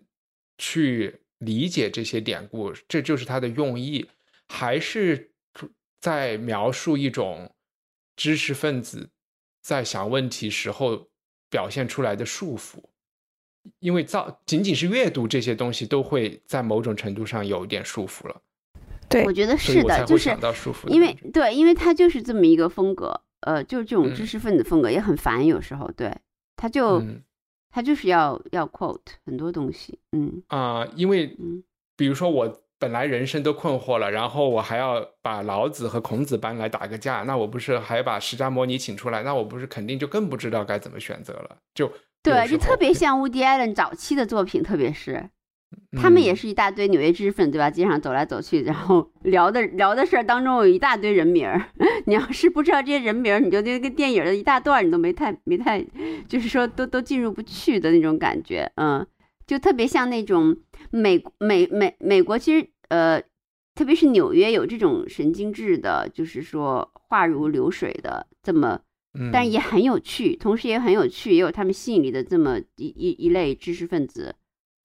[0.57, 4.09] 去理解这些典故，这就是他的用意，
[4.47, 5.29] 还是
[6.05, 7.51] 在描述一种
[8.15, 9.09] 知识分子
[9.63, 11.07] 在想问题时候
[11.49, 12.77] 表现出来的束缚？
[13.79, 18.39] 因为造仅仅是阅读这些东西，都会在某种程度上有一点束缚了。
[19.09, 20.29] 对，我觉得是的，就是
[20.85, 26.15] 因为对，因为他就是这么一个风格，呃，就是这种知识分子风格也很烦，有时候对
[26.55, 27.01] 他就。
[27.71, 31.35] 他就是要要 quote 很多东西，嗯啊，因为
[31.97, 41.57] 比如说我本来人生都困惑了，然后我还要把老子和孔子搬来打个架，那我不是还把释迦摩尼请出来，那我不是肯定就更不知道该怎么选择了？
[41.73, 45.29] 就对，就特别像乌迪艾伦早期的作品，特别是。
[45.97, 47.69] 他们也是一大堆纽约知识分子，对吧？
[47.69, 51.61] 街上走来走去，然后聊的聊的事儿当中有一大堆人名儿。
[52.05, 55.85] 你要是不知道这些人名儿，你就那个电影的一大段你都没太没太，
[56.29, 58.71] 就是说都都进入不去的那种感觉。
[58.75, 59.05] 嗯，
[59.45, 60.55] 就特别像那种
[60.91, 63.21] 美美美美国，其实呃，
[63.73, 68.81] 特别是纽约有这种神经质的，就是说话如流水的这么，
[69.31, 74.35] 但也很有趣，同时也很有趣，也有他们吸引力的这么一一一类知识分子。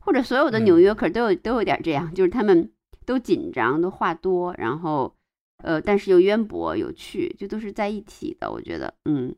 [0.02, 2.72] 或者所有的纽约客都有都有点这样，就是他们
[3.04, 5.14] 都紧张，都话多，然后
[5.62, 8.50] 呃，但是又渊博有趣，就都是在一起的。
[8.50, 9.34] 我觉得，嗯，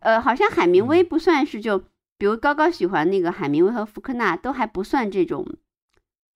[0.00, 1.78] 呃，好像海明威不算是就，
[2.18, 5.46] 比如高高喜欢那个海明威和福克纳，都还不算这种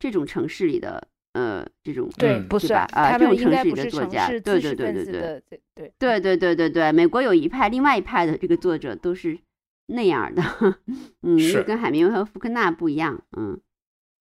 [0.01, 9.39] 这种城市里的呃这种对不是啊这种城市里的作家，对对对对对对对对对对对，美国有一派，另外一派的这个作者都是。
[9.93, 10.41] 那样的，
[11.27, 13.61] 嗯，是跟海明威和福克纳不一样，嗯。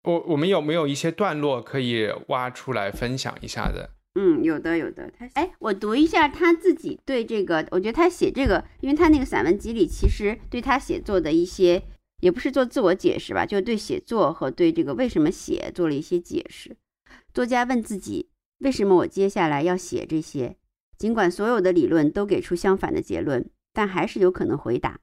[0.03, 3.91] 我我们有没有一些段落可以挖出来分享一下的？
[4.15, 5.11] 嗯，有的，有的。
[5.15, 11.83] 他哎，我读一下他自己对这个，我觉得他写这个，因为他那个散文集里其实对他写作的一些，
[12.19, 16.77] 也不是做自我解释吧，就对写作和对这个为什么写做了一些解释。
[17.33, 20.57] 作家问自己，为什么我接下来要写这些？
[20.97, 24.99] 尽管所有的理论都给出相反的结论，但还是有可能回答。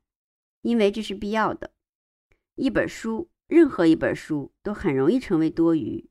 [0.62, 1.71] 因为这是必要的。
[2.57, 6.11] 一本书，任何一本书都很容易成为多余。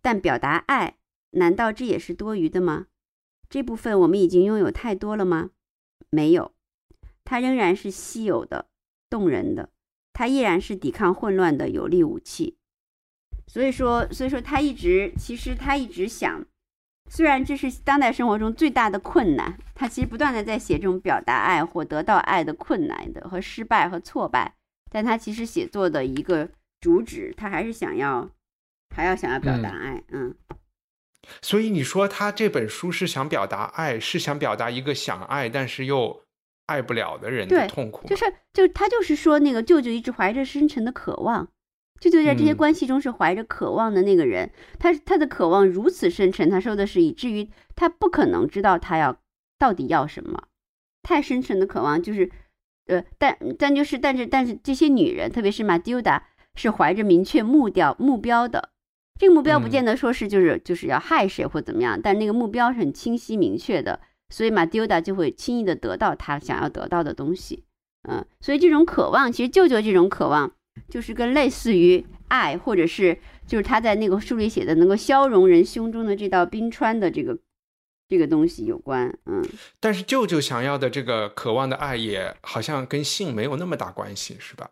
[0.00, 0.96] 但表达爱，
[1.30, 2.86] 难道这也是多余的吗？
[3.48, 5.50] 这部分我们已经拥有太多了吗？
[6.10, 6.52] 没有，
[7.22, 8.68] 它仍然是稀有的、
[9.08, 9.70] 动人的，
[10.12, 12.56] 它依然是抵抗混乱的有力武器。
[13.46, 16.44] 所以说，所以说他一直，其实他一直想，
[17.10, 24.54] 虽然这是当代生活中最大的困难，他其实不断的在写这种表达爱或得到爱的困难的和失败和挫败，
[24.90, 26.48] 但他其实写作的一个
[26.80, 28.30] 主旨，他还是想要，
[28.94, 30.34] 还要想要表达爱，嗯。
[31.42, 36.22] 所以你说他这本书是想表达爱，是想表达一个想爱但是又
[36.66, 41.48] 爱不了的人的痛苦，就是就他就是说那个舅舅一直怀着深沉的渴望。
[42.00, 49.16] 舅舅在这些关系中是怀着渴望的那个人，他他的渴望如此深沉，他说的是以至于他不可能知道他要
[49.56, 50.48] 到底要什么，
[51.02, 52.28] 太深沉的渴望就是，
[52.86, 58.70] 呃，但但就是但是但是这些女人，特别是马蒂达，是怀着明确目标目标的，
[59.20, 64.00] 这个目标不见得说是就是就是要害谁或怎么样，但那个目标是很清晰明确的，
[64.32, 67.62] 所以马蒂达就会轻易的得到他想要得到的东西，
[68.08, 70.50] 嗯，所以这种渴望，其实舅舅这种渴望。
[70.88, 77.38] 就是跟类似于爱，或者是就是他在那个书里写的能够消融人胸中的这道冰川的这个
[78.08, 79.44] 这个东西有关，嗯。
[79.80, 84.70] 但是舅舅想要的这个渴望的爱，也好像跟性没有那么大关系，是吧？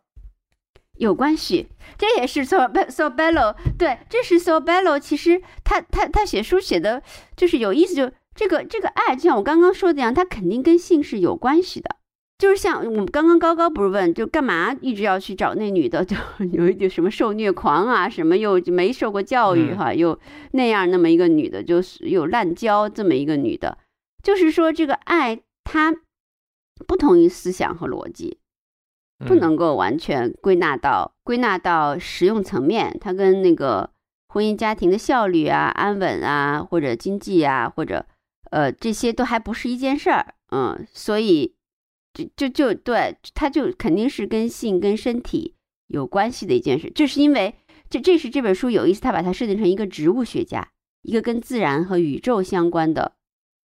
[0.97, 4.99] 有关系，这也是 So So Bello，对，这是 So Bello。
[4.99, 7.03] 其实他他他写书写的
[7.37, 11.97] 就是有意思，就这个这个爱，就像我刚刚说的一样，它肯定跟性是有关系的。
[12.39, 16.03] 就是像我们刚刚高高不是问，就干嘛一直要去找那女的？
[16.03, 16.17] 就
[16.53, 20.19] 有一点什么受虐狂啊，什么又没受过教育哈，又
[20.53, 23.77] 那样那么一个女的，就是有滥交这么一个女的。
[24.23, 25.95] 就是说，这个爱它
[26.87, 28.39] 不同于思想和逻辑，
[29.27, 32.97] 不能够完全归纳到归纳到实用层面。
[33.03, 33.91] 它跟那个
[34.29, 38.07] 婚姻家庭的效率啊、安稳啊，或者经济啊，或者
[38.51, 40.35] 呃这些都还不是一件事儿。
[40.51, 41.55] 嗯，所以。
[42.13, 45.55] 就就就对，他就肯定是跟性跟身体
[45.87, 46.91] 有关系的一件事。
[46.93, 47.55] 这是因为
[47.89, 50.73] 这这是这本书有意思，他把它设定成一个植物学家，
[51.03, 53.13] 一个跟自然和宇宙相关的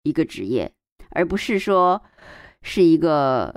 [0.03, 0.73] 一个职业，
[1.11, 2.03] 而不是说
[2.63, 3.55] 是一个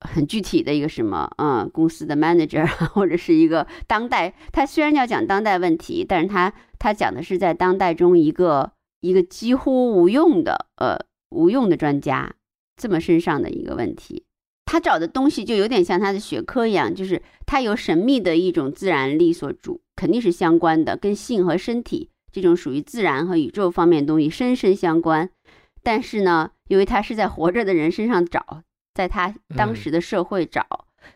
[0.00, 4.32] 很具体的一个什么嗯公司的 manager 或者是一个当代。
[4.52, 8.70] 他虽然要讲当代问题，但是他他讲的是在当代中一个
[9.00, 10.98] 一个几乎无用的呃
[11.30, 12.34] 无用的专家
[12.76, 14.24] 这么身上的一个问题。
[14.64, 25.30] 他找的东西就有点像他的学科一样，就是他有神秘的一种自然力所主，肯定是相关的，跟性和身体这种属于自然和宇宙方面东西深深相关。
[25.82, 30.66] 但是呢，因为他是在活着的人身上找，在他当时的社会找，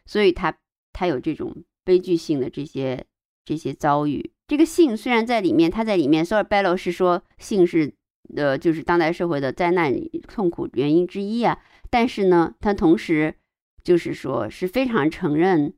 [0.06, 0.56] 所以他
[0.94, 1.54] 他有这种
[1.84, 3.04] 悲剧性的这些
[3.44, 4.30] 这些遭遇。
[4.52, 7.94] 这个性虽然在里面，他在里面，索尔贝洛是说性是
[8.36, 9.90] 呃就是当代社会的灾难
[10.28, 13.36] 痛苦原因之一啊，但是呢，他同时。
[13.82, 15.74] 就是说，是非常承认，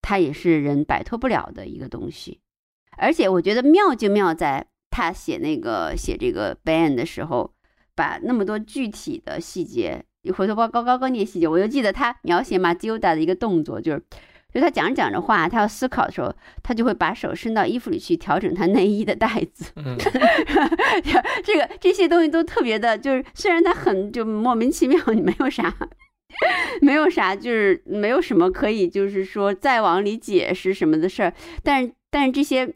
[0.00, 2.40] 它也是人摆脱不了的一个东西。
[2.96, 7.52] 而且我觉得妙就妙在，他写那个写这个 ban 的时候，
[7.94, 14.02] 把那么多具体的细节，你回头包高高高那些细节，我就记得他描写马蒂欧达的一个动作，就是，
[14.54, 16.32] 就他讲着讲着话，他要思考的时候，
[16.62, 19.72] 他就会把手伸到衣服里去调整他内衣的带子。
[19.74, 19.96] 嗯，
[21.42, 25.74] 这个这些东西都特别的，就是虽然他很就莫名其妙，你没有啥。
[26.82, 31.32] 没有啥，就是没有什么可以，就是说再往里解释什么的事儿。
[31.62, 32.74] 但是，但是这些，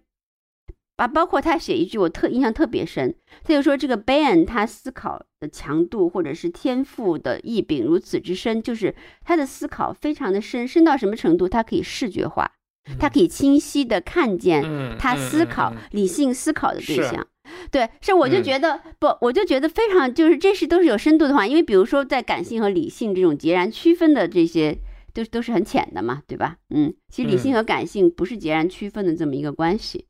[0.98, 3.14] 啊，包括他写一句，我特印象特别深。
[3.44, 11.48] 他就说，这个 Ben 他思考的强度或者是天赋的异禀如此之深，就是他的思考非常的深，深到什么程度？
[11.48, 12.50] 他可以视觉化，
[12.98, 17.24] 他可以清晰的看见他思考、理性思考的对象。
[17.70, 24.76] 对，是我就觉得不，我就觉得非常就是这是都是有深度的话，因为比如说在感性和理性这种截然区分的这些，
[25.14, 26.56] 都都是很浅的嘛，对吧？
[26.70, 30.06] 嗯，其实理性和感性不是截然区分的这么一个关系。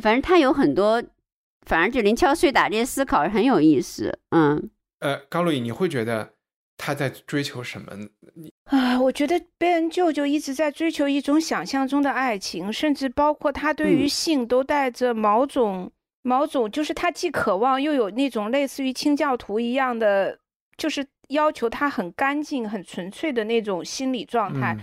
[0.00, 1.02] 反正他有很多，
[1.66, 4.18] 反正就零敲碎打这些思考很有意思。
[4.30, 6.34] 嗯，呃，高露颖，你会觉得
[6.76, 7.92] 他在追求什么？
[8.34, 15.90] 你啊，我觉得贝恩舅舅一直在追求一种想象中的爱情，甚至包括他对于性都带着某种。
[16.22, 20.36] 某种就是他，既渴望又有那种类似于清教徒一样的，
[20.76, 24.76] 就是要求他很干净、很纯粹的那种心理状态。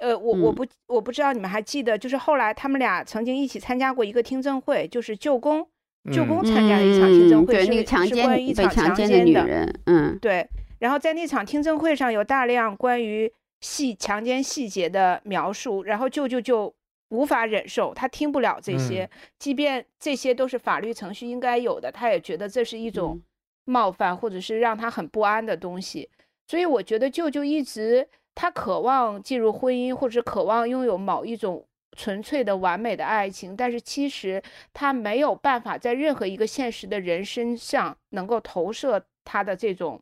[0.00, 5.66] 呃，我我不我不知道你们还记得，就是后来他们俩曾经一起参加过一个听证会，就是舅公
[6.10, 9.80] 舅公参加了一场听证会，是强奸关于一场强奸的女人。
[9.86, 10.48] 嗯，对。
[10.78, 13.30] 然后在那场听证会上有大量关于
[13.60, 16.74] 细强奸细节的描述，然后舅舅就
[17.10, 23.20] 无法忍受，他听不了这些，即便这些都是法律程序应该有的，他也觉得这是一种
[23.66, 26.08] 冒犯，或者是让他很不安的东西。
[26.46, 31.66] 所以我觉得舅舅一直他渴望进入婚姻，或者渴望拥有某一种
[31.96, 40.00] 纯粹的完美的爱情，但是其实他没有办法在任何一个现实的人身上能够投射他的这种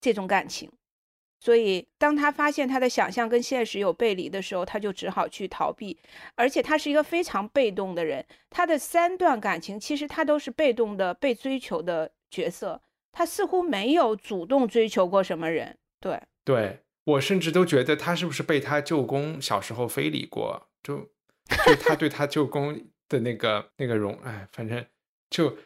[0.00, 0.70] 这种感情。
[1.42, 5.98] 所以，当他发现他的想象跟现实有背离的时候，他就只好去逃避。
[6.34, 8.22] 而且，他是一个非常被动的人。
[8.50, 12.82] 他的三段感情，其实他都是被动的、被追求的角色。
[13.10, 15.78] 他似乎没有主动追求过什么人。
[15.98, 20.68] 对，对我甚至都觉得他是不是被他舅公小时候非礼过？
[20.82, 20.98] 就
[21.64, 24.84] 就他对他舅公的那个那个容，哎，反正
[25.30, 25.56] 就，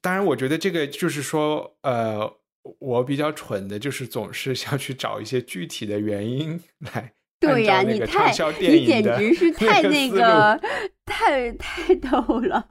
[0.00, 2.38] 当然，我觉得这个就是说，呃。
[2.78, 7.12] 我比较蠢的，就是总是想去找一些具体的原因来。
[7.38, 10.58] 对呀，你太你简直是 太那个
[11.04, 12.66] 太太逗了。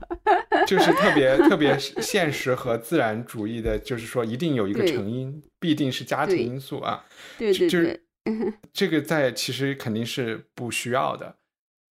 [0.66, 7.04] 就是特别特别 现实和自然主义的，就是说一定有一个成因，必定是家庭因素啊。
[7.38, 8.00] 对对对，
[8.72, 11.36] 这个在其实肯定是不需要的。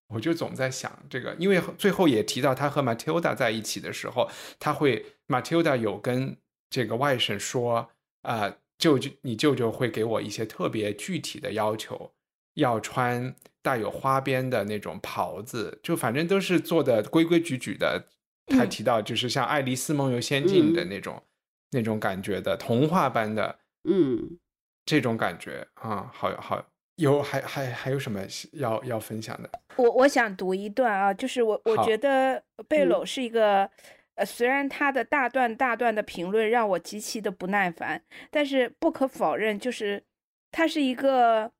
[0.09, 4.29] 我就总在想这个，因为最后也提到他和 Matilda 在一起的时候，
[4.59, 6.37] 他会 Matilda 有跟
[6.69, 7.89] 这个外甥说。
[8.23, 12.13] 啊，舅舅，你舅舅会给我一些特别具体的要求，
[12.53, 18.07] 要穿带有花边的那种袍子，就反正都是做的规规矩矩的。
[18.47, 21.21] 他提到就是像《爱丽丝梦游仙境》的那种
[21.71, 24.37] 那种感觉的童话般的，嗯，
[24.85, 26.65] 这种感觉啊，好好
[26.95, 28.21] 有还还还有什么
[28.53, 29.49] 要要分享的？
[29.77, 33.69] 我我想读一段啊，就是我我觉得贝鲁是一个。
[34.15, 40.03] 呃，虽然他的大段大段的评论让我极其的不耐烦，但是不可否认，就是
[40.51, 41.51] 他是一个，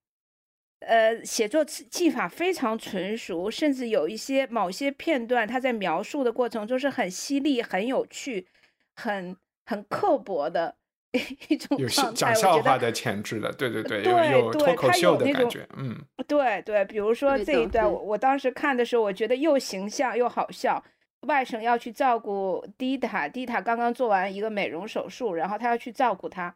[0.81, 8.47] 呃，写作技法非常纯熟，甚至有一些某些片段，他在描述的过程中是很犀利、很有趣、
[8.95, 10.75] 很很刻薄的
[11.47, 11.87] 一种有。
[11.87, 15.95] 讲笑话的潜质的，对对对，有有脱口秀的感觉，嗯，
[16.27, 20.83] 对对，比如说这一段，我我当时看的时候，我觉得又形象又好笑。
[21.27, 26.53] 外甥要去照顾迪塔，迪塔刚刚做完一个美容手术，然后他要去照顾他。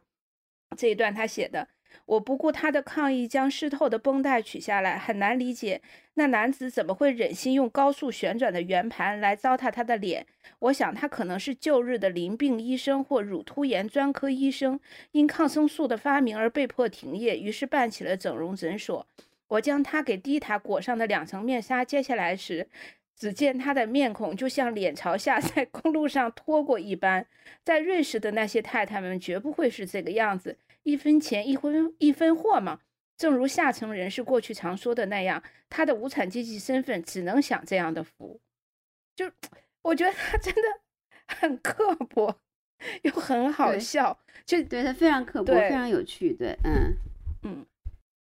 [0.76, 1.66] 这一段他写的，
[2.06, 5.80] 我不顾他的抗议，将湿透的绷带取下来，很难理解
[6.14, 10.26] 那男子怎么会忍心用高速旋转的圆盘来糟蹋他的脸。
[10.60, 14.80] 我想他可能是旧日的淋病医生或乳突炎专科医生，
[15.12, 19.06] 因抗生素的发明而被迫停业，于是办起了整容诊所。
[19.48, 22.68] 我将他给迪塔裹上的两层面纱揭下来时。
[23.20, 27.26] 只见他的面孔就像脸朝下在公路上拖过一般，
[27.64, 30.56] 在瑞士的那些太太们绝不会是这个样子，
[30.88, 32.80] 一分钱一分一分货嘛。
[33.18, 38.40] 正如下层人士过去常说的那样，他的无产阶级身份只能享这样的福。
[39.14, 39.30] 就
[39.82, 40.62] 我觉得他真的
[41.26, 42.38] 很刻薄，
[43.02, 46.32] 又很好笑，就对他非常刻薄，非常有趣。
[46.32, 46.96] 对，嗯
[47.42, 47.66] 嗯。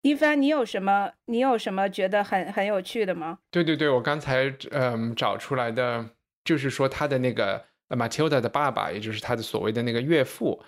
[0.03, 1.13] 一帆，你有什么？
[1.25, 3.39] 你有什么觉得很很有趣的吗？
[3.51, 6.11] 对对对，我刚才嗯找出来的，
[6.45, 10.61] 就是说他的那个 Matilda 的爸爸，也就是他的所谓的那个岳父，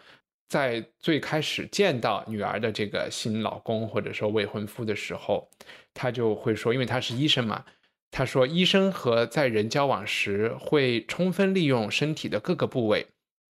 [0.49, 5.49] 在最开始见到女儿的这个新老公或者说未婚夫的时候，
[5.93, 7.65] 他就会说，因为他是医生嘛，
[8.11, 13.07] 他说医生和在人交往时会充分利用身体的各个部位。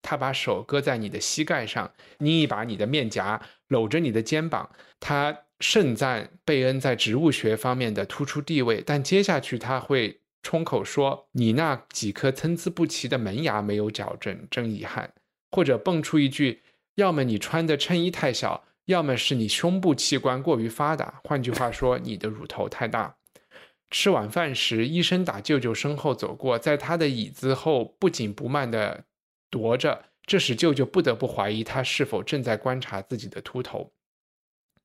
[0.05, 4.69] 他把手搁在你的膝盖上，捏一把你的面颊，搂着你的肩膀。
[4.99, 15.13] 他盛赞贝恩在植物学方面的突出地位，但接下去他会冲口说：“你那几颗参差不齐的门牙没有矫正，真遗憾。”
[15.53, 16.63] 或者蹦出一句
[16.97, 21.21] ：“要么你穿的衬衣太小，要么是你胸部器官过于发达。
[21.25, 23.17] 换句话说，你的乳头太大。”
[23.91, 29.05] 吃晚饭时，医生打舅舅身后走过，在他的椅子后不紧不慢的。
[29.51, 33.93] 踱着，这使舅舅不得不怀疑他是否正在观察自己的秃头。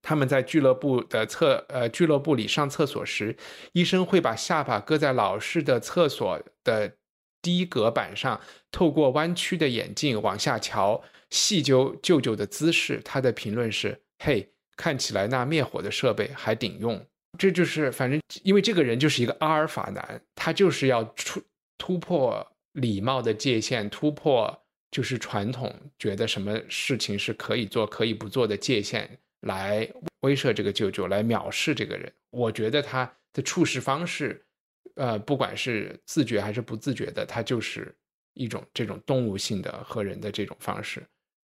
[0.02, 3.38] 他们在俱乐部的厕呃俱乐部里上厕所时，
[3.72, 6.98] 医生会把下巴搁在老式的厕所的
[7.42, 13.02] 低隔板上，透过弯曲的眼镜往下瞧，细究舅舅的姿势。
[13.04, 17.06] 他的评论是：“嘿，看起来那灭火的设备还顶用。”
[17.38, 21.42] 这就是反正因为这个人就是一个阿尔法男，他就是要出
[21.78, 22.46] 突破。
[22.74, 24.56] 礼貌的界限突破，
[24.92, 29.10] 就是传统觉得什么事情是可以做可以不做的界限，
[29.48, 32.14] 来威慑这个舅舅，来藐视这个人。
[32.30, 34.46] 我觉得他的处事方式，
[34.94, 37.92] 呃，不管是自觉还是不自觉的，他就是
[38.36, 41.02] 一种这种动物性的和人的这种方式，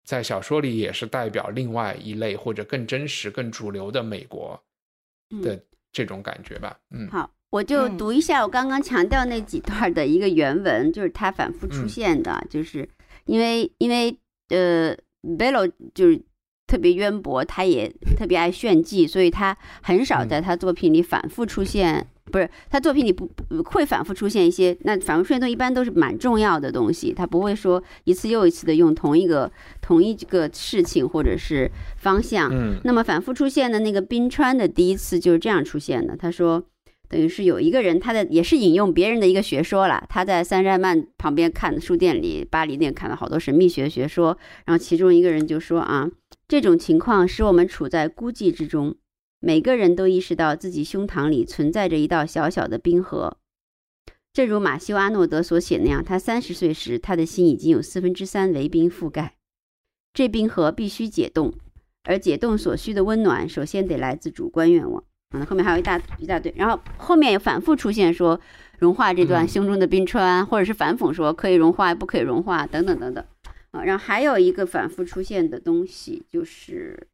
[0.04, 4.60] 在小说里也是代表另外一类或者更真实、更主流的美国
[5.42, 5.62] 的
[5.92, 6.78] 这种感觉吧。
[6.90, 7.30] 嗯，好。
[7.50, 12.88] 我就嗯读一下我刚刚强调那几段的一个原文，就是它反复出嗯现的，就是
[13.24, 14.16] 因为因为
[14.50, 14.96] 呃
[15.36, 16.22] ，Bello 就是
[16.68, 29.50] 特别渊博，他也特别爱炫技，所以他很少嗯在他作品里反复出现，不是他作品里不不会反复出现一些，那反复出现都一般都是蛮重要的东西，他不会说一次又一次的用同一个
[29.82, 36.16] 同一个事情或者是方向，嗯那么反复出现的那个冰川的第一次就是这样出现的。
[36.16, 36.62] 他说，
[37.08, 40.02] 等于是有一个人，他的也是引用别人的一个学说啦。
[40.08, 44.36] 他在三山曼旁边看的书店里，巴黎店看了好多神秘学学说，
[44.66, 46.08] 然后其中一个人就说啊，
[46.46, 48.94] 这种情况使我们处在孤寂之中，
[49.40, 53.38] 每个人都意识到自己胸膛里存在着一道小小的冰河。
[54.32, 59.34] 正如马修·阿诺德所写那样，他三十岁时，他的心已经有四分之三为冰覆盖。
[60.12, 61.52] 这冰河必须解冻，
[62.04, 65.02] 而解冻所需的温暖，首先得来自主观愿望。
[65.32, 68.40] 嗯，后面还有一大一大堆，然后后面也反复出现说
[68.78, 73.24] 融化这段嗯胸中的冰川，或者是反讽说可以融化不可以融化等等等等。
[73.70, 77.08] 啊，然后还有一个反复出现的东西就是，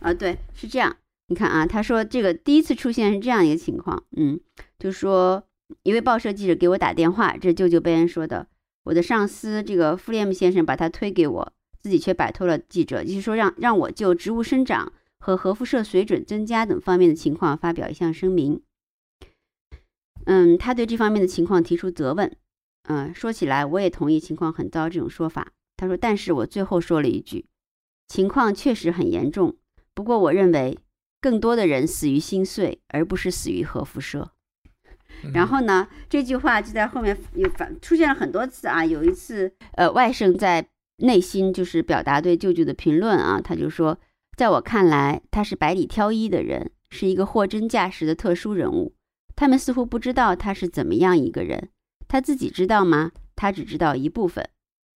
[0.00, 0.96] 啊，对，是这样。
[1.30, 4.40] 你看啊，他说这个第一次出现是这样一个情况，嗯，
[4.80, 5.44] 就说
[5.84, 8.48] 一位报社记者给我打电话，这舅舅贝恩说的，
[8.82, 18.60] 我的上司这个弗列姆先生把他推给我，自己却摆脱了记者，就是说让让我就植物生长和核辐射水准增加等方面的情况发表一项声明。
[20.24, 22.36] 嗯，他对这方面的情况提出责问。
[22.88, 25.52] 嗯，说起来我也同意情况很糟这种说法。
[25.76, 27.46] 他说，但是我最后说了一句，
[28.08, 29.56] 情况确实很严重，
[29.94, 30.76] 不过我认为
[31.20, 34.30] 更多的人死于心碎，而不是死于核辐射。
[35.34, 38.84] 然后呢，这句话就在后面有反出现了很多次啊。
[38.84, 40.66] 有一次，呃，外甥在
[40.98, 43.98] 内心就是表达对舅舅的评论啊，他就说，
[44.36, 48.94] 在我看来，他是百里挑一的人，是一个货真价实的特殊人物。
[49.36, 51.68] 他们似乎不知道他是怎么样一个人，
[52.08, 53.12] 他自己知道吗？
[53.36, 54.48] 他只知道一部分。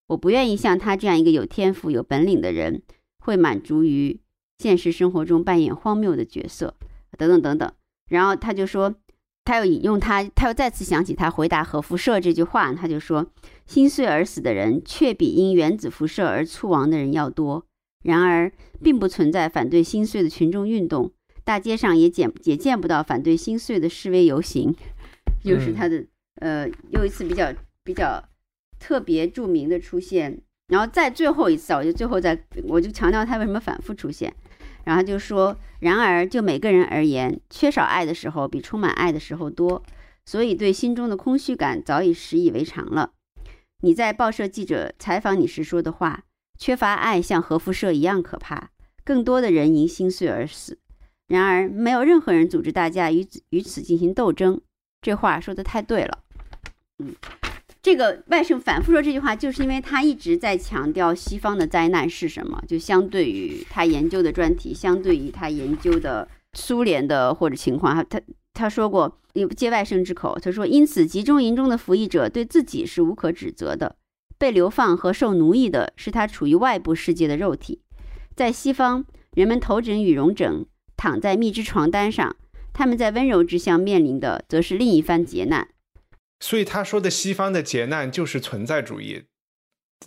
[0.07, 2.83] 我不愿意像他这样一个有天赋、有本领的人，
[3.19, 4.19] 会满足于
[4.61, 6.75] 现实生活中扮演荒谬的角色，
[7.17, 7.71] 等等等等。
[8.09, 8.93] 然后他就说。
[9.43, 13.25] 他又引用他，他又再次想起他回答核辐射这句话，他就说
[13.65, 17.65] ：“心碎而死的人，却比因原子辐射而猝亡的人要多。
[18.03, 18.51] 然而，
[18.83, 21.11] 并不存在反对心碎的群众运动，
[21.43, 24.75] 大街上也见也见不到反对心碎的示威游行。”
[25.43, 26.05] 又是他的、
[26.35, 27.51] 呃，又一次比较
[27.83, 28.23] 比较
[28.79, 30.39] 特别著名的出现。
[30.67, 34.31] 然后再最后一次，我就最后再我就强调他为什么反复出现。
[34.85, 39.83] 然后就说，然而就每个人而言，缺少爱的时候比充满爱的时候多，
[40.25, 43.11] 所以对心中的空虚感早已习以为常了。
[43.81, 46.23] 你在报社记者采访你时说的话，
[46.57, 48.69] 缺乏爱像核辐射一样可怕，
[49.03, 50.77] 更多的人因心碎而死。
[51.27, 54.61] 然而，没有任何人组织大家与此与此进行斗争。
[55.01, 56.19] 这话说的太对了。
[56.99, 57.15] 嗯。
[57.81, 68.21] 这个外甥反复说这句话，就是因为他一直在强调西方的灾难是什么，就相对于他研究的专题，相对于他研究的苏联的或者情况，他
[68.53, 69.19] 他说过，
[69.55, 73.95] 借外甥之口，他说，因此集中营中的服役者对自己是无可指责的，
[74.37, 77.81] 被流放和受奴役的是他处于外部世界的肉体。
[78.35, 79.03] 在西方，
[79.33, 82.35] 人们头枕羽绒枕，躺在蜜汁床单上，
[82.73, 85.67] 他们在温柔之乡面临的则是另一番劫难。
[86.41, 89.23] 所以他说的西方的劫难就是存在主义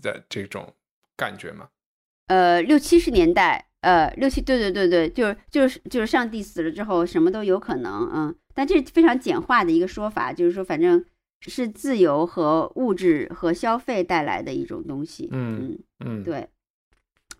[0.02, 0.74] 的这种
[1.16, 1.68] 感觉吗？
[2.26, 11.04] 呃，六七十年代，呃，六七对对对对，就是就是就是上帝死了之后什么都有可能，嗯，但这是非常简化的一个说法，就是说反正
[11.40, 16.48] 是自由和物质和消费带来的一种东西，嗯嗯，对。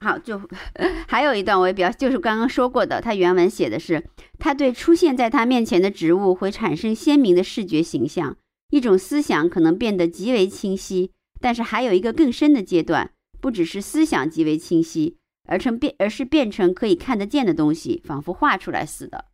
[0.00, 0.38] 好，就
[1.08, 4.04] 还有一段我也比较，就是刚刚说过的，他原文写的是，
[4.38, 8.36] 他对出现在他面前的植物会产生鲜明的视觉形象。
[8.70, 15.18] 一种思想可能变得极为清晰，但是还有一个更深的阶段，不只是思想极为清晰，
[15.48, 19.26] 而成变，而是变成可以看得见的东西，仿佛画出来似的。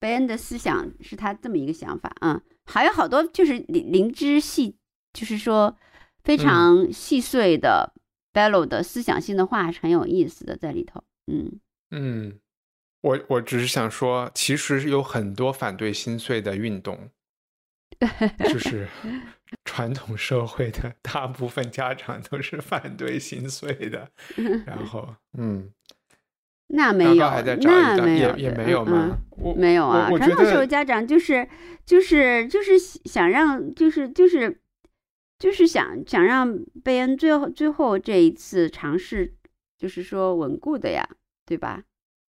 [0.00, 4.76] 贝恩的思想是他这么一个想法啊、嗯，还有好多就是灵灵芝细，
[5.12, 5.76] 就是说
[6.24, 7.92] 非常细碎的
[8.32, 11.04] Bellow 的思想性的话是很有意思的在里头。
[11.26, 12.38] 嗯嗯，
[13.02, 17.10] 我我只是想说，其实有很多反对心碎的运动。
[18.48, 18.88] 就是
[19.64, 24.10] 传统社会的大部分家长都是反对心碎的，
[24.64, 25.70] 然后嗯，
[26.68, 27.30] 那没有，
[27.60, 29.18] 那没有，也也没有吗？
[29.38, 31.48] 嗯、没有啊，传统社会家长就是
[31.84, 34.60] 就是就是想让就是就是
[35.38, 39.34] 就是想想让贝恩最后最后这一次尝试，
[39.76, 41.06] 就是说稳固的呀，
[41.44, 41.84] 对吧？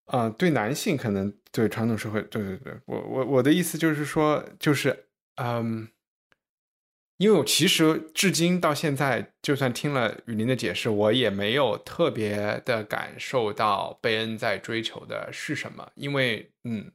[0.05, 5.05] 啊、呃，对男性可能对传统社会，对对对，我我我的意思就是说，就是
[5.43, 5.88] 嗯，
[7.18, 16.91] 因为我其实至今到现在，就算听了雨林的解释，我也没有特别的感受到贝恩在追求的是什么，因为嗯，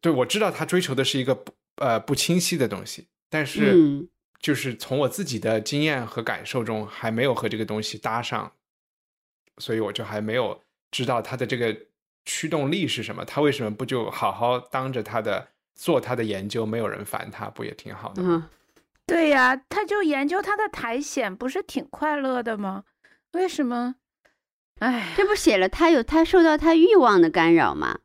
[0.00, 4.08] 对我知道他追求的是一个不呃不清晰的东西，但是嗯
[4.40, 8.52] 就是从我自己的经验和感受中，还没有和这个东西搭上，
[9.58, 10.60] 所以我就还没有
[10.90, 11.76] 知道他的这个
[12.24, 13.24] 驱动力是什么。
[13.24, 18.48] 他为什么不就好好当着他的做他的研究，没有人烦他，不也挺好的吗？
[18.48, 18.74] 嗯，
[19.06, 22.84] 对呀，他就研究他的苔藓，不是挺快乐的吗？
[23.32, 23.96] 为什么？
[24.80, 27.98] 哎，这不写了他有他受到他欲望的干扰吗？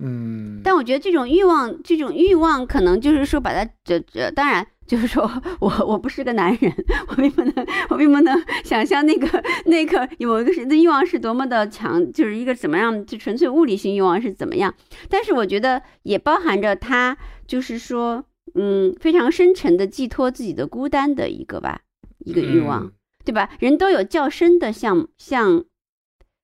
[0.00, 5.30] 嗯，但我觉得这种欲望，这种欲望可能就是说把它这这，当然就是说
[5.60, 6.72] 我我不是个男人，
[7.08, 14.74] 我并不能我并不能想象那个那个有一个是的欲望是多么的强，就是一个怎么样，就纯粹物理性欲望是怎么样。
[15.08, 17.16] 但是我觉得也包含着他
[17.46, 18.24] 就是说，
[18.54, 21.80] 嗯，非常深沉的寄托自己的孤单的一个吧，
[22.18, 22.92] 一个欲望，嗯
[23.24, 23.48] 对吧？
[23.58, 25.64] 人都有较深的向向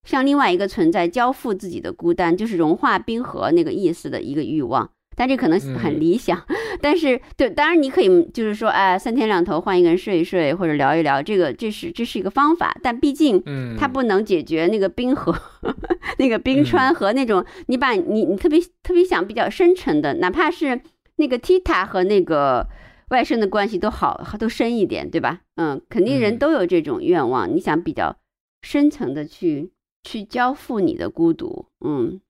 [0.02, 4.90] 向另外一个存在交付自己的孤单，就是融化冰河那个意思的一个欲望。
[5.20, 6.42] 但这可能很嗯理想，
[6.80, 15.38] 但是对，当然你可以就是说，哎，三天两头换一个人睡一睡，或者聊一聊，这个这是这是一个方法，但毕竟嗯，它不能解决那个冰河、
[16.16, 20.80] 那个冰川和那种你把你你特别特别想比较深沉的，哪怕是
[21.16, 22.66] 那个 Tita 和那个
[23.10, 25.42] 外甥的关系都好都深一点，对吧？
[25.56, 26.38] 嗯，肯定人嗯。
[26.38, 28.16] 都有这种愿望，你想比较
[28.62, 29.70] 深层的去
[30.02, 32.22] 去交付你的孤独，嗯，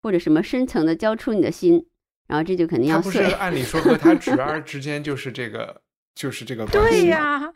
[0.00, 1.84] 或者什么深层的交出你的心，
[2.26, 3.20] 然后这就肯定他不是。
[3.22, 5.80] 按理说和他侄儿之间就是这个
[6.14, 7.52] 就是这个关对系吗呀，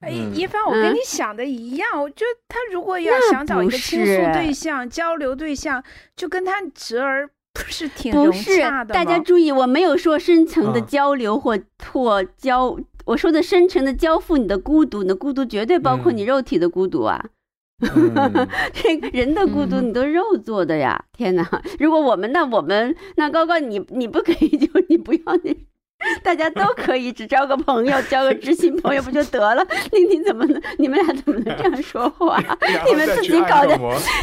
[0.00, 5.82] 哎嗯一帆，我跟嗯你想的一样，我觉得他如果要想找一个倾诉对象、交流对象，
[6.14, 11.58] 就跟他侄儿不是挺融不是洽，的吗大家注意，我没有说深层的啊交流或
[11.92, 17.20] 或交，我说的深层的交付你的孤独，你的孤独绝对包括你嗯肉体的孤独啊。
[17.22, 17.30] 嗯
[18.72, 20.98] 这个人的孤独，嗯你都肉做的呀！
[21.12, 21.46] 天哪，
[21.78, 25.66] 如果我们那我们那高高你你不可以就你不要你，
[26.24, 29.66] 大家都可以只交个朋友，交个知心朋友不就得了？
[29.92, 32.42] 你你怎么能你们俩怎么能这样说话？
[32.88, 33.78] 你们自己搞的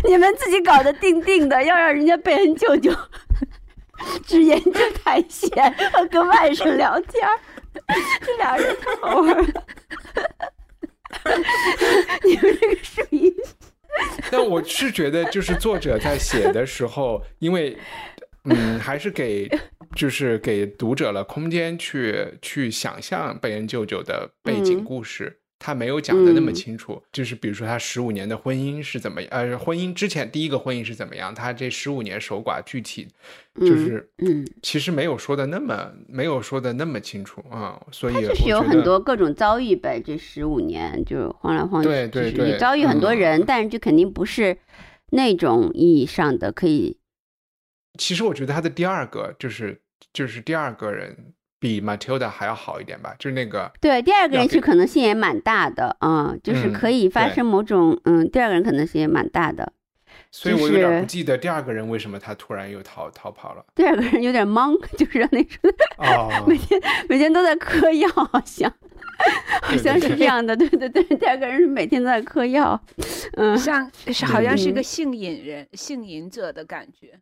[0.07, 2.91] 你们自己搞的定定的，要让人家贝恩舅舅
[4.25, 4.71] 只研究
[5.03, 7.39] 苔藓和跟外甥聊天儿，
[8.25, 9.45] 这俩人太好玩儿，
[12.25, 13.33] 你们这个声音
[14.31, 17.77] 但我是觉得，就是作者在写的时候，因为
[18.45, 19.47] 嗯，还是给
[19.95, 25.39] 就是给读者了空间去去想象贝恩舅舅的背景嗯故事。
[25.65, 33.07] 他没有讲的那么嗯清楚，就是比如说他十五年的婚姻是怎么，呃，婚姻之前第一个婚姻是怎么样，他这十五年守寡具体
[33.61, 40.01] 就是嗯，其实没有说的那么没有说的那么清楚啊，所以他就是有很多各种遭遇呗。
[40.05, 44.57] 这十五年就晃来晃去，对对对遭遇很多人，嗯但是这肯定不是
[45.11, 46.97] 那种意义上的可以。
[47.97, 49.81] 其实我觉得他的第二个就是
[50.11, 51.33] 就是第二个人
[51.63, 59.71] 比 Matilda 还要好一点吧，就是那个对，第二个人其实可能性也蛮大的啊、就是嗯可以发生某种嗯，第二个人可能性也蛮大的。
[60.29, 63.63] 所以我有点不记得第二个人为什么他突然又逃逃跑了。
[63.73, 65.57] 第二个人有点懵， 就是让那种
[65.99, 68.69] 哦， 每天每天都在嗑药，好像
[69.61, 72.77] 好像是这样的，对对对，第二个人是每天都在嗑药，
[73.37, 77.17] 嗯，像是好像是个性瘾人、性瘾者的感觉，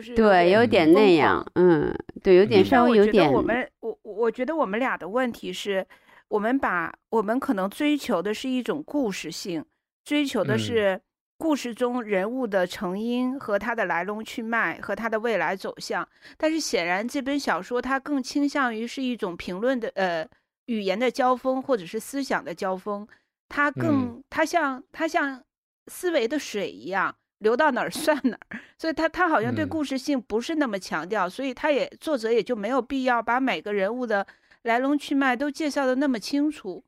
[0.00, 5.86] 就是对，有点那样，嗯，对，有点嗯稍微有点我，我们我我觉得我们俩的问题是，
[6.28, 9.62] 我们把我们可能追求的是一种故事性，
[10.02, 11.00] 追求的嗯是
[11.36, 16.08] 故事中人物的成因和他的来龙去脉和他的未来走向。
[16.38, 20.26] 但是显然这本小说它更倾向于是一种评论的呃
[20.66, 23.06] 语言的交锋或者是思想的交锋，
[23.50, 25.42] 它更、它像它像
[25.88, 27.14] 思维的水一样。
[27.40, 34.26] 流到哪儿 算哪儿，所以他他好像对嗯故事性不是那么强调，所以他也作者也就没有必要把每个人物的
[34.62, 36.84] 来龙去脉都介绍的那么清楚。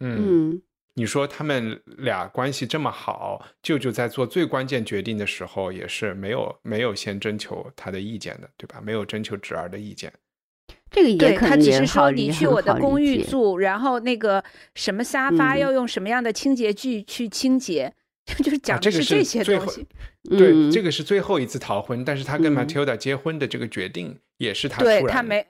[0.00, 0.62] 嗯，嗯，
[0.94, 8.80] 你说他们俩关系这么好，舅舅在做最关键决定的时候，也是没有没有先征求他的意见的，对吧？
[8.80, 10.12] 没有征求侄儿的意见。
[10.90, 14.42] 这个也对他只是说你去我的公寓住，然后那个
[14.74, 17.92] 什么沙发嗯要用什么样的清洁剂去清洁，
[18.44, 19.86] 就是讲啊这个的是最后些东西。
[20.30, 25.46] 对，嗯这个是最后一次逃婚，但是他跟嗯 Matilda 结婚的这个决定也是他突然对他没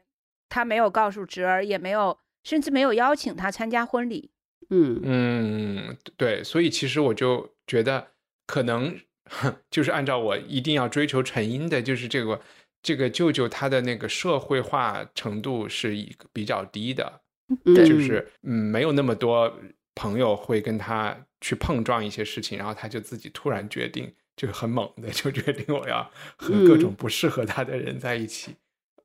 [0.48, 4.30] 他没有告诉侄儿，也没有甚至没有邀请他参加婚礼。
[4.70, 8.08] 嗯嗯，对，所以其实我就觉得，
[8.46, 8.98] 可能
[9.70, 12.40] 就是按照我一定要追求成因的，就是这个
[12.82, 17.20] 这个舅舅他的那个社会化程度是一个比较低的，
[17.64, 19.52] 就是嗯没有那么多
[19.94, 28.56] 朋友会跟他去碰撞一些事情，然后他就自己突然决定，就很猛的就决定我要和各种不适合他的人在一起，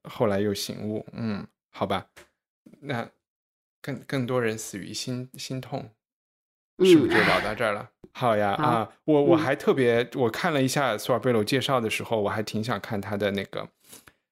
[0.03, 2.07] 后来又醒悟，嗯，好吧，
[2.81, 3.10] 那
[3.81, 5.91] 更更多人死于心心痛。
[6.80, 7.91] 是不是就聊到这儿了？
[8.14, 13.69] 好呀啊，我我还特别，我看了一下索尔贝罗介绍的时候，我还挺想看他的那个，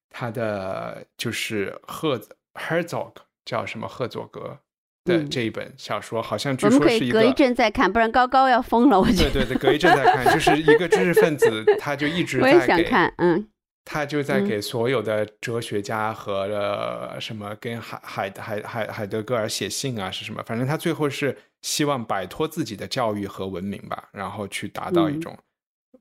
[0.10, 2.20] 他的就是赫
[2.56, 3.14] Herzog
[3.46, 4.60] 叫什么赫佐格
[5.06, 7.20] 的这一本小说，好像据说是一个。
[7.20, 9.00] 隔一阵再看，不然高高要疯了。
[9.00, 12.44] 我觉得对对对，隔一阵再看，就是一个知识分子， 他就一直在。
[12.44, 13.48] 我也想看，嗯。
[13.84, 20.44] 他就在给所有的哲学家和什么跟海海海海海德格尔写信啊，是什么？
[20.46, 25.36] 反正他最后是希望摆脱自己的教育和文明吧，然后去达到一种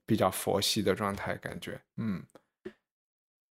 [0.05, 2.22] 比较佛系的状态，感觉嗯，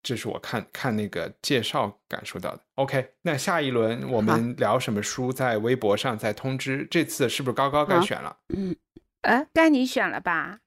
[0.08, 2.60] 这是我看看那个介绍感受到的。
[2.76, 6.88] OK，那下一轮我们聊什么书，在微博上再通知。
[6.90, 8.34] 这次是不是高高该选了？
[8.56, 8.74] 嗯，
[9.20, 10.60] 哎，该你选了吧？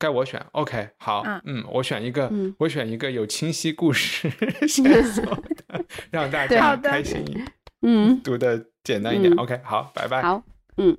[0.00, 2.28] 该我选，OK，好，嗯，我选一个，
[2.58, 4.28] 我选一个有清晰故事
[4.66, 5.24] 线索
[5.68, 7.24] 的，让大家开心，
[7.82, 10.42] 嗯，读的简单一点，OK，好，拜拜，好，
[10.78, 10.98] 嗯。